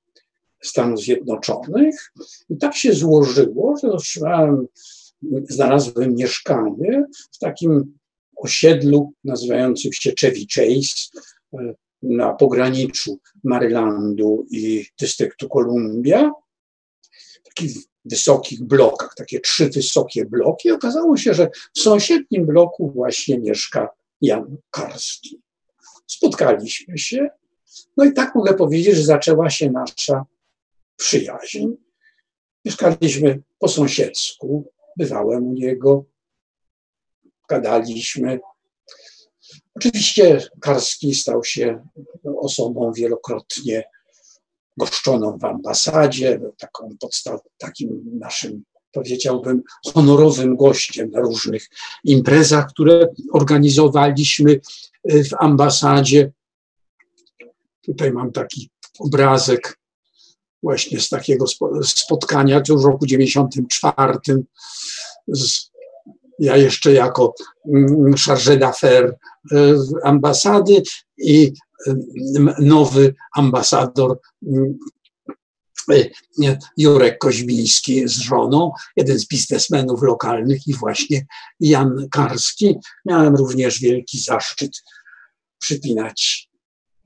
[0.62, 2.12] Stanów Zjednoczonych.
[2.50, 4.66] I tak się złożyło, że otrzymałem,
[5.48, 7.98] znalazłem mieszkanie w takim
[8.36, 11.08] osiedlu nazywającym się Chevy Chase
[11.54, 16.30] y, na pograniczu Marylandu i dystryktu Columbia.
[17.44, 17.74] Taki
[18.08, 20.70] wysokich blokach, takie trzy wysokie bloki.
[20.70, 23.88] Okazało się, że w sąsiednim bloku właśnie mieszka
[24.20, 25.40] Jan Karski.
[26.06, 27.28] Spotkaliśmy się,
[27.96, 30.24] no i tak mogę powiedzieć, że zaczęła się nasza
[30.96, 31.68] przyjaźń.
[32.64, 36.04] Mieszkaliśmy po sąsiedzku, bywałem u niego,
[37.48, 38.40] gadaliśmy.
[39.74, 41.86] Oczywiście Karski stał się
[42.24, 43.84] osobą wielokrotnie
[44.78, 48.62] goszczoną w ambasadzie, był taką podstaw, takim naszym,
[48.92, 49.62] powiedziałbym,
[49.92, 51.68] honorowym gościem na różnych
[52.04, 54.60] imprezach, które organizowaliśmy
[55.12, 56.32] y, w ambasadzie.
[57.82, 59.78] Tutaj mam taki obrazek
[60.62, 61.44] właśnie z takiego
[61.84, 64.18] spotkania, już w roku 94
[65.28, 65.70] z,
[66.38, 67.34] ja jeszcze jako
[67.74, 69.12] mm, chargé d'affaires
[69.52, 70.82] y, ambasady
[71.18, 71.52] i
[72.58, 74.78] nowy ambasador mm,
[75.92, 81.26] e, Jurek Koźmiński z żoną, jeden z biznesmenów lokalnych i właśnie
[81.60, 82.76] Jan Karski.
[83.04, 84.82] Miałem również wielki zaszczyt
[85.58, 86.48] przypinać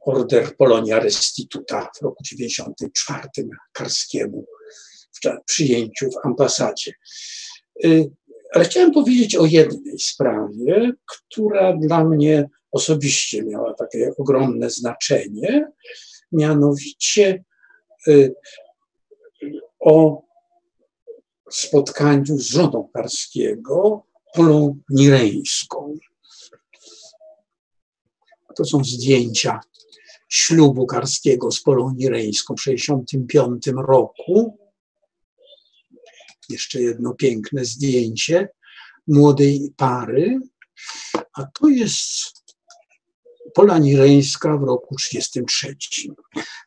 [0.01, 3.29] order Polonia Restituta w roku 94
[3.73, 4.47] Karskiemu
[5.13, 6.93] w przyjęciu w ambasadzie.
[7.85, 7.89] E,
[8.55, 15.73] ale chciałem powiedzieć o jednej sprawie, która dla mnie osobiście miała takie ogromne znaczenie,
[16.33, 17.45] mianowicie
[18.09, 18.35] y,
[19.81, 20.23] o
[21.51, 25.95] spotkaniu z żoną Karskiego, Polą Nireńską.
[28.57, 29.61] To są zdjęcia
[30.29, 34.59] ślubu Karskiego z Polą Nireńską w 1965 roku.
[36.49, 38.49] Jeszcze jedno piękne zdjęcie
[39.07, 40.41] młodej pary.
[41.33, 42.42] A to jest
[43.55, 46.09] Pola Nireńska w roku 1933.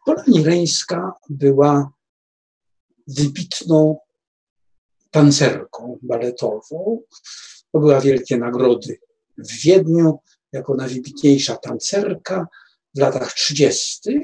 [0.06, 1.92] Pola Nireńska była
[3.08, 3.98] wybitną
[5.12, 7.02] tancerką baletową.
[7.72, 9.00] To były wielkie nagrody
[9.38, 10.20] w Wiedniu
[10.52, 12.48] jako najwybitniejsza tancerka
[12.96, 14.22] w latach 30.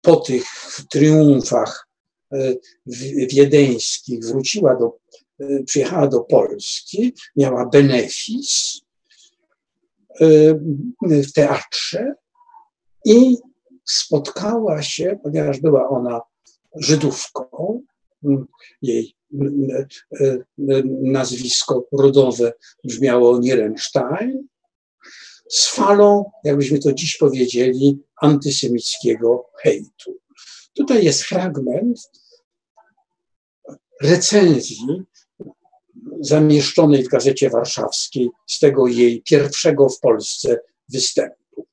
[0.00, 0.44] Po tych
[0.90, 1.88] triumfach
[2.32, 2.54] e,
[3.32, 4.98] wiedeńskich wróciła do,
[5.40, 8.80] e, przyjechała do Polski, miała benefis
[11.00, 12.14] w teatrze
[13.04, 13.36] i
[13.84, 16.20] spotkała się, ponieważ była ona
[16.76, 17.82] Żydówką,
[18.82, 19.14] jej
[21.02, 22.52] nazwisko rodowe
[22.84, 24.48] brzmiało Nierenstein,
[25.50, 30.16] z falą, jakbyśmy to dziś powiedzieli, antysemickiego hejtu.
[30.74, 32.10] Tutaj jest fragment
[34.02, 35.04] recenzji
[36.20, 41.66] zamieszczonej w Gazecie Warszawskiej z tego jej pierwszego w Polsce występu.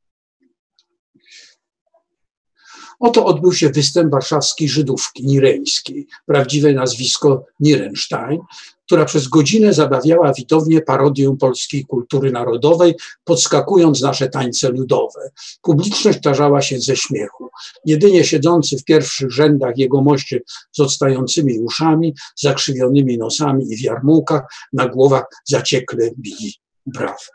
[2.99, 8.39] Oto odbył się występ warszawskiej Żydówki nireńskiej, prawdziwe nazwisko Nirenstein,
[8.87, 15.29] która przez godzinę zabawiała widownię parodię polskiej kultury narodowej, podskakując nasze tańce ludowe.
[15.61, 17.49] Publiczność tarzała się ze śmiechu.
[17.85, 20.39] Jedynie siedzący w pierwszych rzędach jegomości
[20.71, 24.41] z odstającymi uszami, zakrzywionymi nosami i w jarmułkach
[24.73, 26.53] na głowach zaciekle bili
[26.85, 27.29] braw.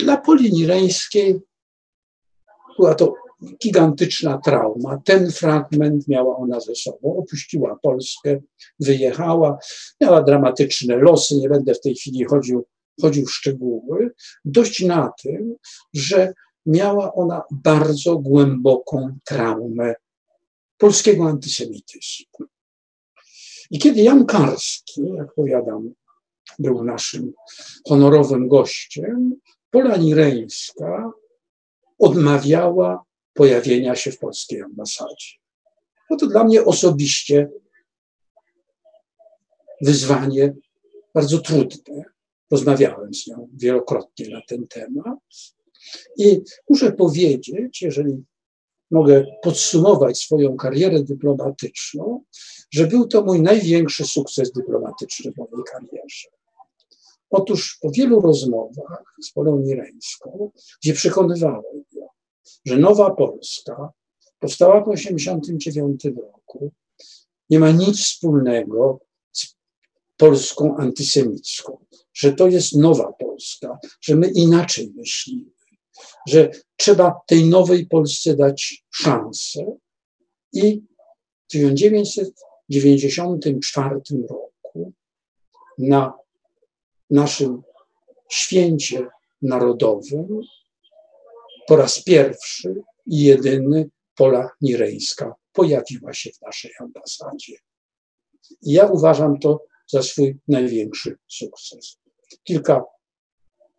[0.00, 1.40] Dla Poli Nireńskiej
[2.78, 3.21] była to
[3.62, 5.02] gigantyczna trauma.
[5.04, 7.16] Ten fragment miała ona ze sobą.
[7.16, 8.40] Opuściła Polskę,
[8.80, 9.58] wyjechała,
[10.00, 11.36] miała dramatyczne losy.
[11.36, 12.66] Nie będę w tej chwili chodził,
[13.02, 14.10] chodził w szczegóły.
[14.44, 15.54] Dość na tym,
[15.94, 16.32] że
[16.66, 19.94] miała ona bardzo głęboką traumę
[20.78, 22.46] polskiego antysemityzmu.
[23.70, 25.94] I kiedy Jan Karski, jak powiadam,
[26.58, 27.32] był naszym
[27.88, 29.34] honorowym gościem,
[29.70, 31.12] Pola Nireńska
[31.98, 35.28] odmawiała pojawienia się w polskiej ambasadzie.
[36.10, 37.50] No to dla mnie osobiście
[39.80, 40.54] wyzwanie
[41.14, 42.04] bardzo trudne.
[42.50, 45.18] Rozmawiałem z nią wielokrotnie na ten temat
[46.18, 48.24] i muszę powiedzieć, jeżeli
[48.90, 52.22] mogę podsumować swoją karierę dyplomatyczną,
[52.70, 56.28] że był to mój największy sukces dyplomatyczny w mojej karierze.
[57.30, 60.50] Otóż po wielu rozmowach z Polą Nireńską,
[60.82, 61.84] gdzie przekonywałem
[62.64, 63.92] że Nowa Polska
[64.38, 66.72] powstała po 1989 roku,
[67.50, 69.00] nie ma nic wspólnego
[69.32, 69.56] z
[70.16, 71.84] Polską antysemicką,
[72.14, 75.50] że to jest nowa Polska, że my inaczej myślimy,
[76.28, 79.76] że trzeba tej nowej Polsce dać szansę.
[80.52, 80.82] I
[81.48, 84.92] w 1994 roku
[85.78, 86.12] na
[87.10, 87.62] naszym
[88.28, 89.06] święcie
[89.42, 90.40] narodowym
[91.72, 97.56] po raz pierwszy i jedyny Pola Nireńska pojawiła się w naszej ambasadzie.
[98.62, 101.96] I ja uważam to za swój największy sukces.
[102.44, 102.84] Kilka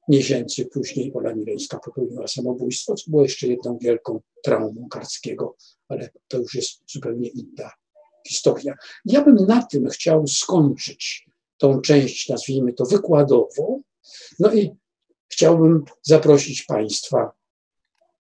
[0.09, 5.55] miesięcy później Pola Nireńska popełniła samobójstwo, co było jeszcze jedną wielką traumą Karskiego,
[5.87, 7.71] ale to już jest zupełnie inna
[8.27, 8.73] historia.
[9.05, 13.81] Ja bym na tym chciał skończyć tą część, nazwijmy to wykładową,
[14.39, 14.71] no i
[15.27, 17.42] chciałbym zaprosić Państwa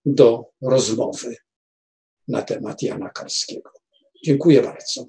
[0.05, 1.35] do rozmowy
[2.27, 3.71] na temat Jana Karskiego.
[4.25, 5.05] Dziękuję bardzo.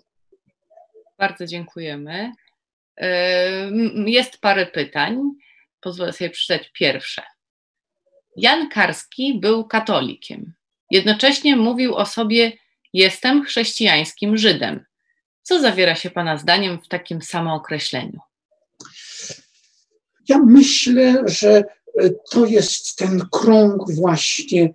[1.19, 2.33] Bardzo dziękujemy.
[4.07, 5.31] Jest parę pytań.
[5.81, 7.23] Pozwolę sobie przeczytać pierwsze.
[8.37, 10.55] Jan Karski był katolikiem.
[10.91, 12.53] Jednocześnie mówił o sobie:
[12.93, 14.85] Jestem chrześcijańskim Żydem.
[15.43, 18.21] Co zawiera się Pana zdaniem w takim samookreśleniu?
[20.29, 21.65] Ja myślę, że
[22.31, 24.75] to jest ten krąg właśnie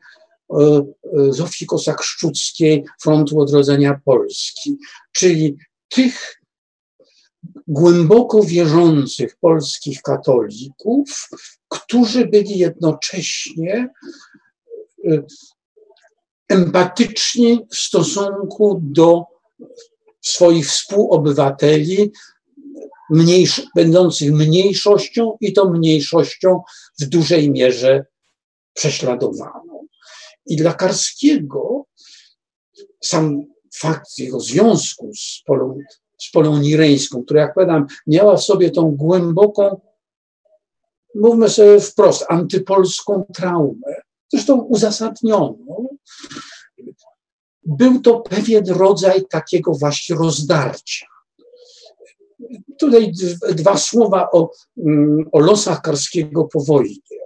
[0.53, 4.77] e, e, Zofii Kosak-Szczuckiej Frontu Odrodzenia Polski,
[5.11, 5.57] czyli
[5.89, 6.41] tych
[7.67, 11.29] głęboko wierzących polskich katolików,
[11.67, 13.89] którzy byli jednocześnie
[15.07, 15.23] e,
[16.49, 19.25] empatyczni w stosunku do
[20.21, 22.11] swoich współobywateli,
[23.09, 26.61] mniejsz, będących mniejszością i to mniejszością
[26.99, 28.05] w dużej mierze
[28.73, 29.87] prześladowaną.
[30.45, 31.85] I dla Karskiego
[33.03, 35.77] sam fakt jego związku z Polą,
[36.17, 39.81] z Polą Nireńską, która, jak powiadam, miała w sobie tą głęboką,
[41.15, 43.95] mówmy sobie wprost, antypolską traumę,
[44.31, 45.87] zresztą uzasadnioną,
[47.63, 51.05] był to pewien rodzaj takiego właśnie rozdarcia.
[52.79, 53.11] Tutaj
[53.55, 57.19] dwa słowa o, mm, o losach Karskiego po wojnie.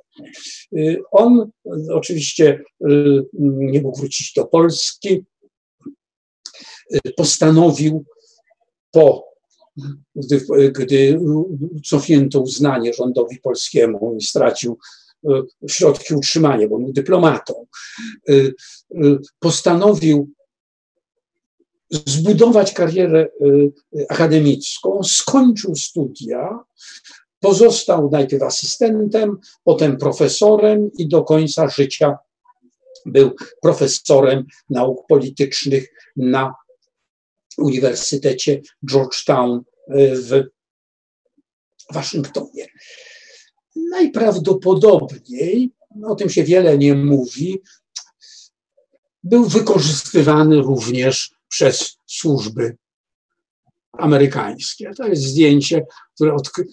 [0.78, 1.52] Y, on
[1.92, 5.26] oczywiście y, nie mógł wrócić do Polski.
[6.96, 8.06] Y, postanowił
[8.92, 9.34] po
[10.16, 11.20] gdy, gdy
[11.86, 14.78] cofnięto uznanie rządowi polskiemu i stracił
[15.70, 17.66] środki utrzymania, bo był dyplomatą,
[19.40, 20.30] postanowił
[22.06, 23.72] zbudować karierę y,
[24.10, 26.60] akademicką, skończył studia,
[27.40, 32.18] pozostał najpierw asystentem, potem profesorem i do końca życia
[33.06, 36.56] był profesorem nauk politycznych na
[37.58, 40.44] Uniwersytecie Georgetown y, w
[41.94, 42.68] Waszyngtonie.
[43.76, 45.72] Najprawdopodobniej,
[46.04, 47.62] o tym się wiele nie mówi,
[49.24, 52.78] był wykorzystywany również przez służby
[53.98, 54.92] amerykańskie.
[54.98, 55.86] To jest zdjęcie,
[56.16, 56.66] które odkry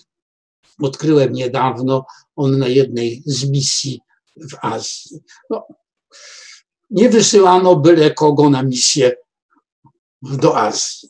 [0.82, 2.06] odkryłem niedawno.
[2.36, 4.00] On na jednej z misji
[4.36, 5.20] w Azji.
[5.50, 5.66] No,
[6.90, 9.16] nie wysyłano byle kogo na misję
[10.22, 11.08] do Azji.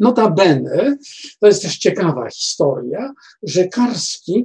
[0.00, 0.96] Notabene,
[1.40, 4.44] to jest też ciekawa historia, że Karski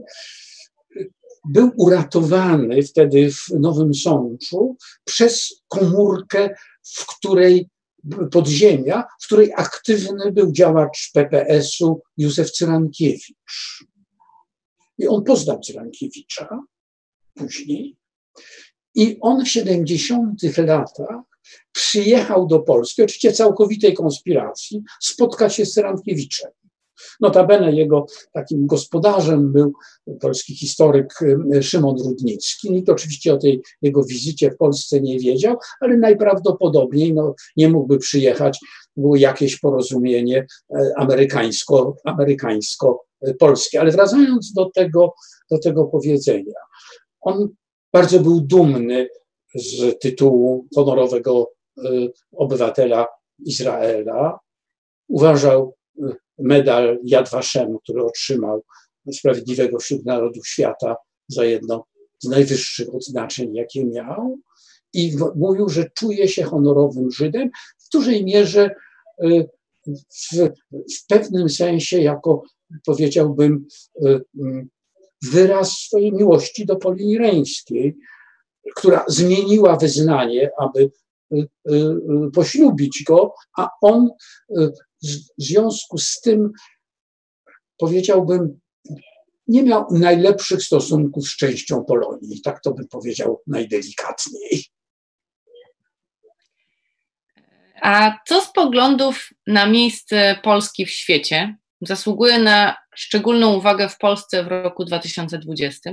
[1.45, 7.69] był uratowany wtedy w Nowym Sączu przez komórkę, w której
[8.31, 13.85] podziemia, w której aktywny był działacz PPS-u Józef Cyrankiewicz.
[14.97, 16.59] I on poznał Cyrankiewicza
[17.33, 17.95] później.
[18.95, 21.21] I on w 70 latach
[21.71, 26.51] przyjechał do Polski, oczywiście całkowitej konspiracji, spotkać się z Cyrankiewiczem.
[27.21, 29.73] Notabene jego takim gospodarzem był
[30.19, 31.21] polski historyk
[31.55, 32.71] y, Szymon Rudnicki.
[32.71, 37.97] Nikt oczywiście o tej jego wizycie w Polsce nie wiedział, ale najprawdopodobniej no, nie mógłby
[37.97, 38.59] przyjechać,
[38.97, 43.79] było jakieś porozumienie e, amerykańsko, amerykańsko-polskie.
[43.79, 45.13] Ale wracając do tego,
[45.51, 46.53] do tego powiedzenia,
[47.21, 47.49] on
[47.93, 49.09] bardzo był dumny
[49.55, 53.07] z tytułu honorowego y, obywatela
[53.39, 54.39] Izraela.
[55.07, 58.63] Uważał y, medal Yad Vashem, który otrzymał
[59.11, 60.95] Sprawiedliwego wśród Narodów Świata
[61.27, 61.85] za jedno
[62.19, 64.39] z najwyższych odznaczeń, jakie miał.
[64.93, 67.49] I mówił, że czuje się honorowym Żydem,
[67.79, 68.75] w dużej mierze
[69.23, 69.49] y,
[69.87, 72.43] w, w pewnym sensie jako,
[72.85, 73.65] powiedziałbym,
[75.31, 77.97] wyraz swojej miłości do Polini Reńskiej,
[78.75, 80.89] która zmieniła wyznanie, aby y,
[81.37, 84.09] y, y, poślubić go, a on
[85.03, 86.51] w związku z tym,
[87.77, 88.59] powiedziałbym,
[89.47, 92.41] nie miał najlepszych stosunków z częścią Polonii.
[92.41, 94.65] Tak to bym powiedział najdelikatniej.
[97.81, 104.43] A co z poglądów na miejsce Polski w świecie zasługuje na szczególną uwagę w Polsce
[104.43, 105.91] w roku 2020?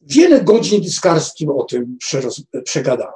[0.00, 1.98] Wiele godzin z Karskim o tym
[2.64, 3.14] przegadałem.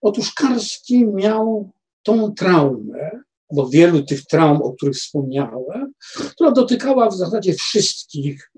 [0.00, 1.70] Otóż Karski miał
[2.02, 3.10] tą traumę,
[3.52, 5.92] bo wielu tych traum, o których wspomniałem,
[6.30, 8.52] która dotykała w zasadzie wszystkich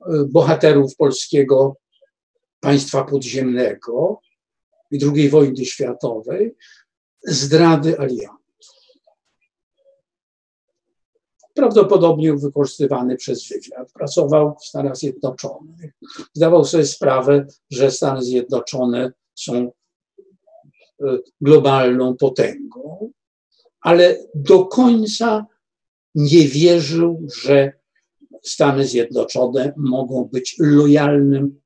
[0.00, 1.76] e, bohaterów polskiego
[2.60, 4.20] państwa podziemnego
[4.90, 6.54] i II wojny światowej,
[7.22, 8.44] zdrady aliantów
[11.54, 13.92] prawdopodobnie wykorzystywany przez wywiad.
[13.92, 15.92] Pracował w Stanach Zjednoczonych.
[16.32, 19.72] Zdawał sobie sprawę, że Stany Zjednoczone są
[21.40, 23.10] globalną potęgą,
[23.80, 25.46] ale do końca
[26.14, 27.72] nie wierzył, że
[28.42, 31.60] Stany Zjednoczone mogą być lojalnym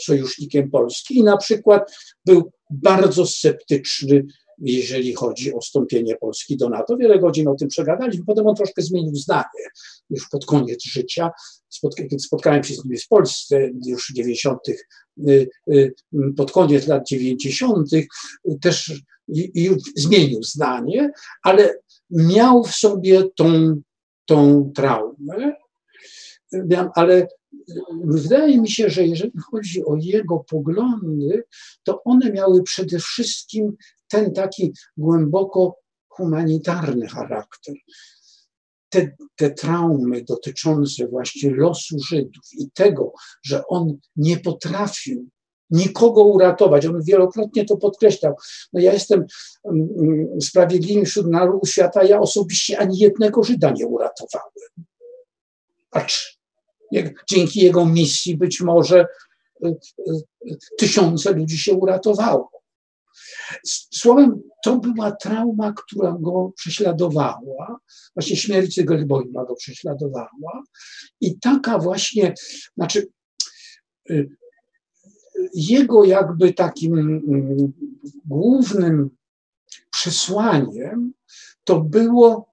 [0.00, 1.18] sojusznikiem Polski.
[1.18, 1.92] I na przykład
[2.26, 4.26] był bardzo sceptyczny
[4.58, 6.96] jeżeli chodzi o wstąpienie Polski do NATO.
[6.96, 9.64] Wiele godzin o tym przegadaliśmy, potem on troszkę zmienił zdanie
[10.10, 11.30] już pod koniec życia.
[11.96, 15.94] kiedy spotkałem się z nim w Polsce już w 90., y, y,
[16.36, 17.88] pod koniec lat 90.,
[18.60, 18.92] też
[19.28, 21.10] i, i zmienił zdanie,
[21.42, 21.74] ale
[22.10, 23.80] miał w sobie tą,
[24.24, 25.56] tą traumę.
[26.94, 27.26] Ale
[28.04, 31.44] wydaje mi się, że jeżeli chodzi o jego poglądy,
[31.82, 33.76] to one miały przede wszystkim
[34.12, 35.76] ten taki głęboko
[36.08, 37.74] humanitarny charakter.
[38.88, 43.12] Te, te traumy dotyczące właśnie losu Żydów i tego,
[43.44, 45.28] że on nie potrafił
[45.70, 46.86] nikogo uratować.
[46.86, 48.34] On wielokrotnie to podkreślał.
[48.72, 49.26] No ja jestem
[49.64, 54.52] mm, mm, sprawiedliwym wśród narodów świata, ja osobiście ani jednego Żyda nie uratowałem.
[55.90, 56.38] Acz
[57.30, 59.06] dzięki jego misji być może
[59.64, 59.76] y,
[60.48, 62.61] y, tysiące ludzi się uratowało.
[63.66, 67.78] Słowem, to była trauma, która go prześladowała,
[68.14, 70.62] właśnie śmierć Gelboima go prześladowała.
[71.20, 72.34] I taka właśnie,
[72.76, 73.08] znaczy
[74.10, 74.36] y,
[75.54, 77.72] jego jakby takim mm,
[78.24, 79.10] głównym
[79.90, 81.12] przesłaniem
[81.64, 82.52] to było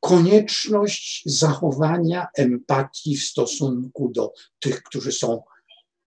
[0.00, 5.42] konieczność zachowania empatii w stosunku do tych, którzy są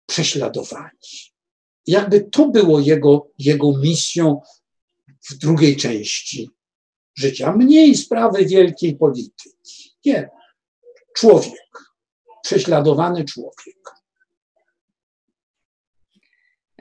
[0.06, 1.31] prześladowani
[1.86, 4.40] jakby to było jego, jego misją
[5.30, 6.50] w drugiej części
[7.14, 7.52] życia.
[7.52, 9.94] Mniej sprawy wielkiej polityki.
[10.04, 10.30] Nie.
[11.16, 11.52] Człowiek.
[12.42, 13.92] Prześladowany człowiek.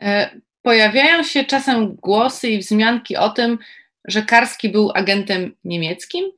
[0.02, 3.58] E, pojawiają się czasem głosy i wzmianki o tym,
[4.06, 6.32] że Karski był agentem niemieckim?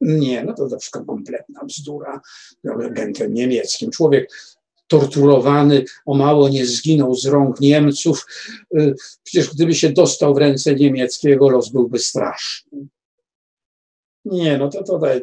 [0.00, 2.20] Nie, no to wszystko kompletna bzdura.
[2.84, 3.90] Agentem niemieckim.
[3.90, 4.30] Człowiek
[4.86, 8.26] torturowany, o mało nie zginął z rąk Niemców.
[9.24, 12.86] Przecież gdyby się dostał w ręce niemieckiego, los byłby straszny.
[14.24, 15.20] Nie, no to tutaj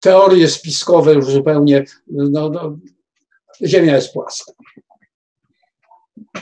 [0.00, 2.78] teorie spiskowe już zupełnie, no, no,
[3.64, 4.52] ziemia jest płaska.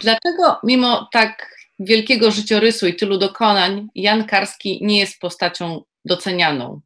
[0.00, 6.80] Dlaczego mimo tak wielkiego życiorysu i tylu dokonań Jan Karski nie jest postacią docenianą?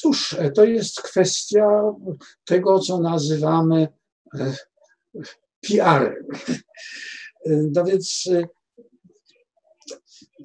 [0.00, 1.66] Cóż, to jest kwestia
[2.44, 3.88] tego, co nazywamy
[4.34, 4.54] e,
[5.60, 6.26] PR-em.
[7.46, 8.48] No więc e,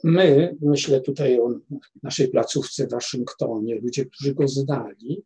[0.03, 1.60] my, myślę tutaj o
[2.03, 5.23] naszej placówce w Waszyngtonie, ludzie, którzy go znali,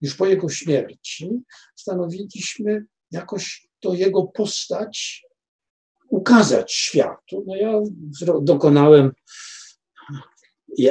[0.00, 1.30] już po jego śmierci
[1.76, 5.26] stanowiliśmy jakoś to jego postać
[6.08, 7.44] ukazać światu.
[7.46, 7.80] No ja
[8.42, 9.12] dokonałem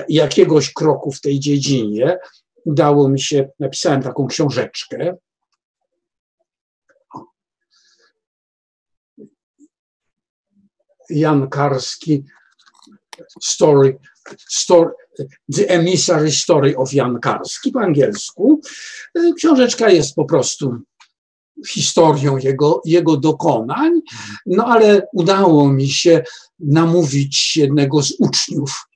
[0.09, 2.17] jakiegoś kroku w tej dziedzinie.
[2.65, 5.17] Udało mi się, napisałem taką książeczkę.
[11.09, 12.23] Jan Karski,
[13.41, 13.97] Story,
[14.49, 14.91] story,
[15.55, 18.61] The Emissary Story of Jan Karski po angielsku.
[19.37, 20.77] Książeczka jest po prostu
[21.67, 24.01] historią jego, jego dokonań,
[24.45, 26.23] no ale udało mi się
[26.59, 28.87] namówić jednego z uczniów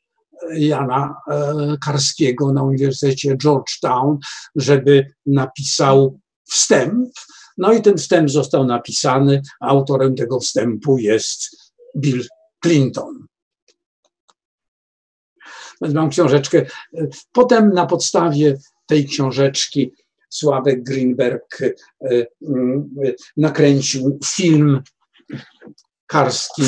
[0.49, 4.17] Jana e, Karskiego na Uniwersytecie Georgetown,
[4.55, 6.19] żeby napisał
[6.49, 7.09] wstęp.
[7.57, 9.41] No i ten wstęp został napisany.
[9.59, 12.25] Autorem tego wstępu jest Bill
[12.63, 13.25] Clinton.
[15.81, 16.65] Mam książeczkę.
[17.31, 18.57] Potem na podstawie
[18.87, 19.93] tej książeczki
[20.29, 21.71] Sławek Greenberg e,
[23.37, 24.81] nakręcił film
[26.07, 26.63] Karski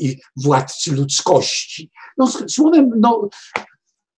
[0.00, 1.90] i władcy ludzkości.
[2.18, 3.28] No, słowem, no,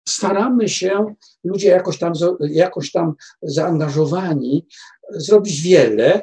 [0.09, 1.15] staramy się,
[1.45, 4.67] ludzie jakoś tam, jakoś tam zaangażowani,
[5.11, 6.23] zrobić wiele.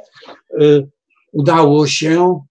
[0.62, 0.90] Y,
[1.32, 2.42] udało się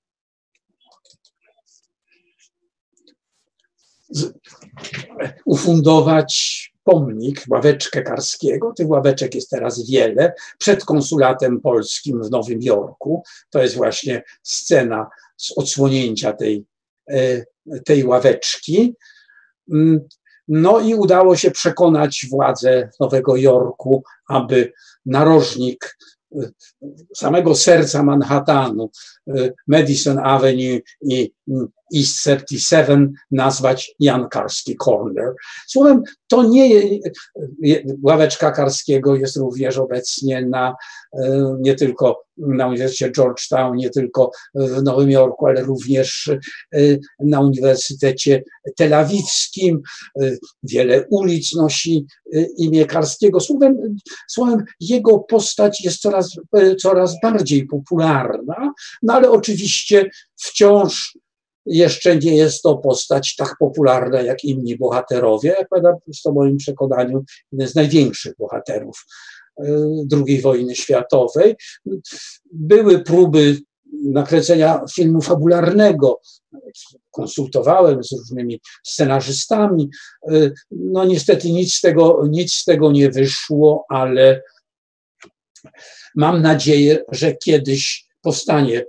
[5.45, 8.73] ufundować pomnik, ławeczkę Karskiego.
[8.77, 10.35] Tych ławeczek jest teraz wiele.
[10.59, 13.23] Przed konsulatem polskim w Nowym Jorku.
[13.51, 15.07] To jest właśnie scena
[15.37, 16.65] z odsłonięcia tej
[17.85, 18.95] tej ławeczki.
[19.73, 20.01] Mm,
[20.49, 24.73] no i udało się przekonać władze Nowego Jorku, aby
[25.07, 25.99] narożnik
[26.33, 26.51] e,
[27.15, 28.91] samego serca Manhattanu,
[29.29, 35.35] e, Madison Avenue i mm, East 37 nazwać Jan Karski Corner.
[35.67, 36.81] Słowem, to nie
[38.03, 40.75] ławeczka Karskiego jest również obecnie na,
[41.61, 46.31] nie tylko na Uniwersytecie Georgetown, nie tylko w Nowym Jorku, ale również
[46.75, 48.43] y, na Uniwersytecie
[48.77, 49.83] Tel Awiwskim.
[50.23, 52.07] Y, wiele ulic nosi
[52.57, 53.41] imię Karskiego.
[53.41, 53.97] Słowem,
[54.29, 56.37] słowem jego postać jest coraz,
[56.81, 61.19] coraz bardziej popularna, no ale oczywiście wciąż
[61.67, 65.55] jeszcze nie jest to postać tak popularna jak inni bohaterowie.
[65.59, 69.07] Jak powiadam, jest to w moim przekonaniu jeden z największych bohaterów
[70.27, 71.57] II wojny światowej.
[72.53, 73.59] Były próby
[74.05, 76.21] nakręcenia filmu fabularnego.
[77.11, 79.91] Konsultowałem z różnymi scenarzystami.
[80.71, 84.43] No niestety nic z tego, nic z tego nie wyszło, ale
[86.15, 88.85] mam nadzieję, że kiedyś powstanie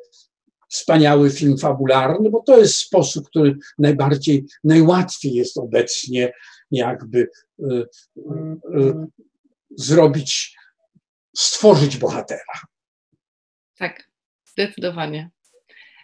[0.70, 6.34] wspaniały film fabularny, bo to jest sposób, który najbardziej, najłatwiej jest obecnie
[6.72, 7.30] jakby
[7.60, 8.22] y, y,
[8.80, 8.94] y,
[9.78, 10.56] zrobić
[11.36, 12.62] stworzyć bohatera.
[13.78, 14.04] Tak,
[14.46, 15.30] zdecydowanie.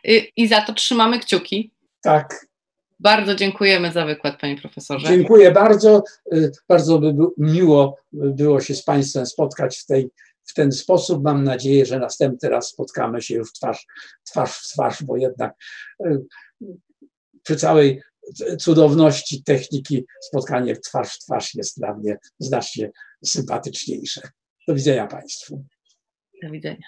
[0.04, 1.74] I, I za to trzymamy kciuki.
[2.02, 2.46] Tak.
[3.00, 5.08] Bardzo dziękujemy za wykład, panie profesorze.
[5.08, 6.04] Dziękuję bardzo.
[6.34, 10.10] Y, bardzo by miło było się z państwem spotkać w, tej,
[10.46, 11.24] w ten sposób.
[11.24, 13.86] Mam nadzieję, że następny raz spotkamy się już twarz,
[14.24, 15.54] twarz w twarz, bo jednak
[16.06, 16.26] y,
[17.44, 18.02] przy całej
[18.60, 22.92] cudowności techniki spotkanie twarz w twarz jest dla mnie znacznie
[23.26, 24.22] sympatyczniejsze.
[24.68, 25.66] Do widzenia Państwu.
[26.44, 26.88] Do widzenia.